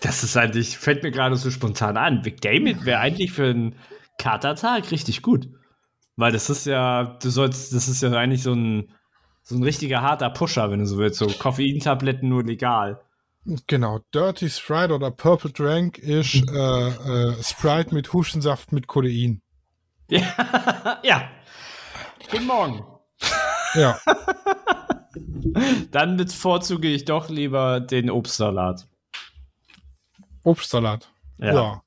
[0.00, 2.24] Das ist eigentlich, fällt mir gerade so spontan an.
[2.26, 3.76] Vic Damit wäre eigentlich für einen
[4.18, 5.48] Katertag richtig gut.
[6.16, 8.92] Weil das ist ja, du sollst, das ist ja eigentlich so ein,
[9.42, 11.18] so ein richtiger harter Pusher, wenn du so willst.
[11.18, 13.00] So Koffeintabletten nur legal.
[13.66, 19.40] Genau, Dirty Sprite oder Purple Drank ist äh, äh, Sprite mit Hustensaft mit Codein.
[20.08, 21.00] Ja.
[21.02, 21.30] ja.
[22.30, 22.84] Guten Morgen.
[23.74, 23.98] Ja.
[25.90, 28.86] Dann bevorzuge ich doch lieber den Obstsalat.
[30.42, 31.10] Obstsalat.
[31.38, 31.54] Ja.
[31.54, 31.82] ja.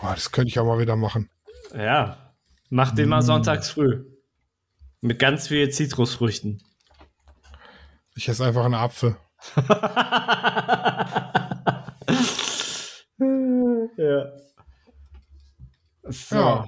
[0.00, 1.30] Boah, das könnte ich auch mal wieder machen.
[1.74, 2.32] Ja.
[2.70, 3.22] Mach den mal mm.
[3.22, 4.04] sonntags früh.
[5.00, 6.62] Mit ganz viel Zitrusfrüchten.
[8.14, 9.16] Ich esse einfach einen Apfel.
[13.96, 14.47] ja.
[16.08, 16.36] So.
[16.36, 16.66] Ja.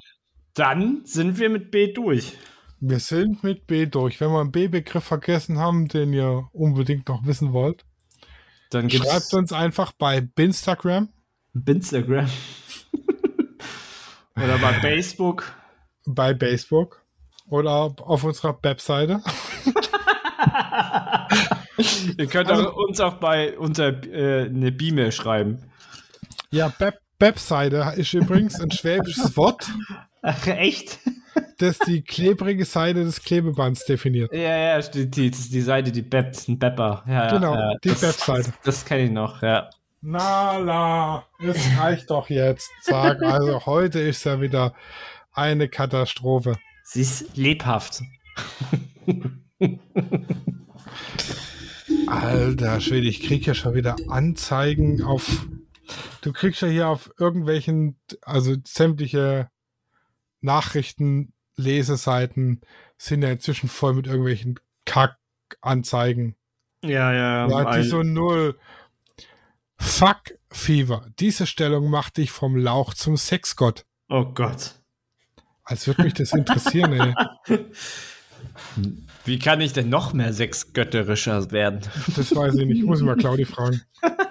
[0.54, 2.36] Dann sind wir mit B durch.
[2.80, 4.20] Wir sind mit B durch.
[4.20, 7.84] Wenn wir einen B-Begriff vergessen haben, den ihr unbedingt noch wissen wollt,
[8.70, 11.10] Dann Schreibt uns einfach bei Binstagram.
[11.52, 12.28] Binstagram.
[14.36, 15.52] Oder bei Facebook.
[16.06, 17.02] Bei Facebook.
[17.48, 19.22] Oder auf unserer Webseite.
[22.16, 25.70] Ihr könnt also, uns auch bei unter äh, eine B-Mail schreiben.
[26.50, 26.72] Ja,
[27.20, 29.70] Webseite ist übrigens ein schwäbisches Wort.
[30.22, 30.98] Ach, echt?
[31.58, 34.32] Das die klebrige Seite des Klebebands definiert.
[34.32, 37.04] Ja, ja, die, die, die Seite, die Bep, ein Bepper.
[37.06, 38.50] Ja, genau, ja, die Bep-Seite.
[38.50, 39.68] Das, das kenne ich noch, ja.
[40.02, 42.70] Na la, es reicht doch jetzt.
[42.82, 44.74] Sag, also heute ist ja wieder
[45.32, 46.56] eine Katastrophe.
[46.84, 48.00] Sie ist lebhaft.
[52.06, 55.46] Alter Schwede, ich krieg ja schon wieder Anzeigen auf.
[56.22, 59.50] Du kriegst ja hier auf irgendwelchen, also sämtliche
[60.40, 62.62] Nachrichten-Leseseiten
[62.96, 66.36] sind ja inzwischen voll mit irgendwelchen Kack-Anzeigen.
[66.82, 67.48] Ja, ja.
[67.48, 68.58] Ja, die so null.
[69.78, 71.06] Fuck Fever.
[71.18, 73.84] Diese Stellung macht dich vom Lauch zum Sexgott.
[74.08, 74.74] Oh Gott.
[75.64, 77.14] Als würde mich das interessieren, ey.
[79.24, 81.80] Wie kann ich denn noch mehr sexgötterischer werden?
[82.16, 82.84] Das weiß ich nicht.
[82.84, 83.82] Muss ich mal Claudi fragen.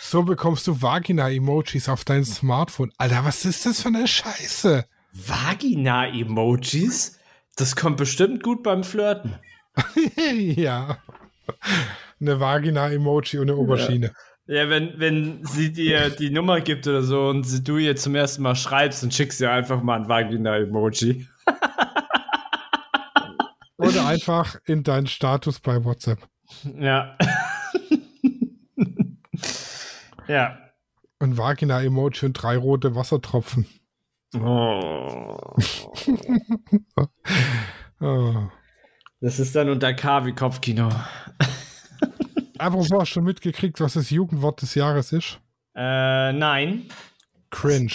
[0.00, 2.92] So bekommst du Vagina-Emojis auf dein Smartphone.
[2.96, 4.84] Alter, was ist das für eine Scheiße?
[5.12, 7.18] Vagina-Emojis?
[7.56, 9.34] Das kommt bestimmt gut beim Flirten.
[10.36, 10.98] ja.
[12.20, 14.12] Eine Vagina-Emoji und eine Oberschiene.
[14.46, 14.62] Ja.
[14.62, 18.42] ja, wenn, wenn sie dir die Nummer gibt oder so und du ihr zum ersten
[18.42, 21.26] Mal schreibst, dann schickst du einfach mal ein Vagina-Emoji.
[23.76, 26.20] oder einfach in deinen Status bei WhatsApp.
[26.78, 27.16] Ja.
[30.28, 30.58] Ja.
[31.18, 33.66] Ein Vagina-Emoji und drei rote Wassertropfen.
[34.34, 35.56] Oh.
[38.00, 38.34] oh.
[39.20, 40.90] Das ist dann unter K wie Kopfkino.
[42.58, 45.40] Aber du hast schon mitgekriegt, was das Jugendwort des Jahres ist?
[45.74, 46.88] Äh, nein.
[47.50, 47.92] Cringe.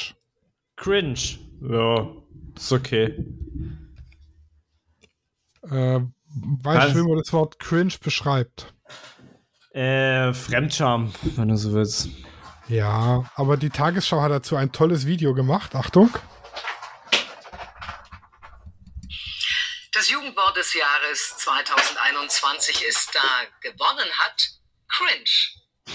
[0.75, 1.19] Cringe.
[1.61, 2.09] Ja,
[2.55, 3.23] ist okay.
[5.63, 8.73] Äh, weißt du, wie man das Wort cringe beschreibt?
[9.73, 12.09] Äh, Fremdscham, wenn du so willst.
[12.67, 15.75] Ja, aber die Tagesschau hat dazu ein tolles Video gemacht.
[15.75, 16.09] Achtung.
[19.93, 23.45] Das Jugendwort des Jahres 2021 ist da.
[23.61, 24.49] Gewonnen hat
[24.89, 25.23] Cringe.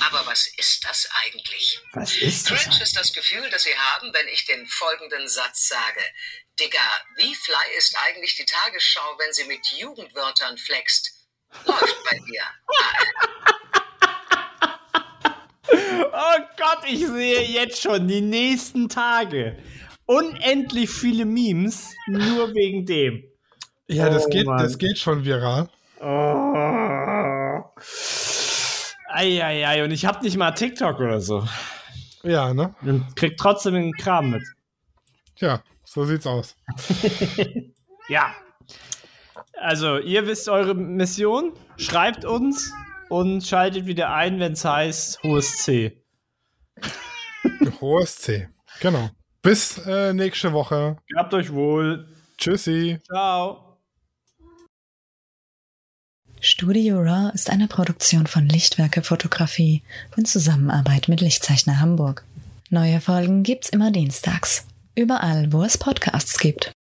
[0.06, 1.80] Aber was ist das eigentlich?
[1.92, 2.58] Was ist das?
[2.58, 6.00] Cringe ist das Gefühl, das Sie haben, wenn ich den folgenden Satz sage.
[6.58, 6.80] Digga,
[7.16, 11.12] wie fly ist eigentlich die Tagesschau, wenn sie mit Jugendwörtern flext?
[11.64, 12.44] Läuft bei dir.
[16.12, 19.56] Oh Gott, ich sehe jetzt schon die nächsten Tage
[20.06, 23.24] unendlich viele Memes nur wegen dem.
[23.88, 25.68] Ja, das, oh, geht, das geht schon viral.
[26.00, 27.62] Oh.
[29.08, 31.46] Eieiei, und ich habe nicht mal TikTok oder so.
[32.22, 32.74] Ja, ne?
[32.82, 34.42] Und krieg trotzdem den Kram mit.
[35.36, 36.56] Tja, so sieht's aus.
[38.08, 38.34] ja.
[39.58, 41.52] Also, ihr wisst eure Mission.
[41.76, 42.72] Schreibt uns
[43.08, 46.02] und schaltet wieder ein, wenn es heißt hohes C.
[47.80, 48.48] hohes C.
[48.80, 49.10] Genau.
[49.42, 50.96] Bis äh, nächste Woche.
[51.16, 52.08] Habt euch wohl.
[52.36, 52.98] Tschüssi.
[53.06, 53.78] Ciao.
[56.40, 59.82] Studio Raw ist eine Produktion von Lichtwerke Fotografie
[60.16, 62.24] in Zusammenarbeit mit Lichtzeichner Hamburg.
[62.68, 64.66] Neue Folgen gibt's immer dienstags.
[64.94, 66.72] Überall, wo es Podcasts gibt.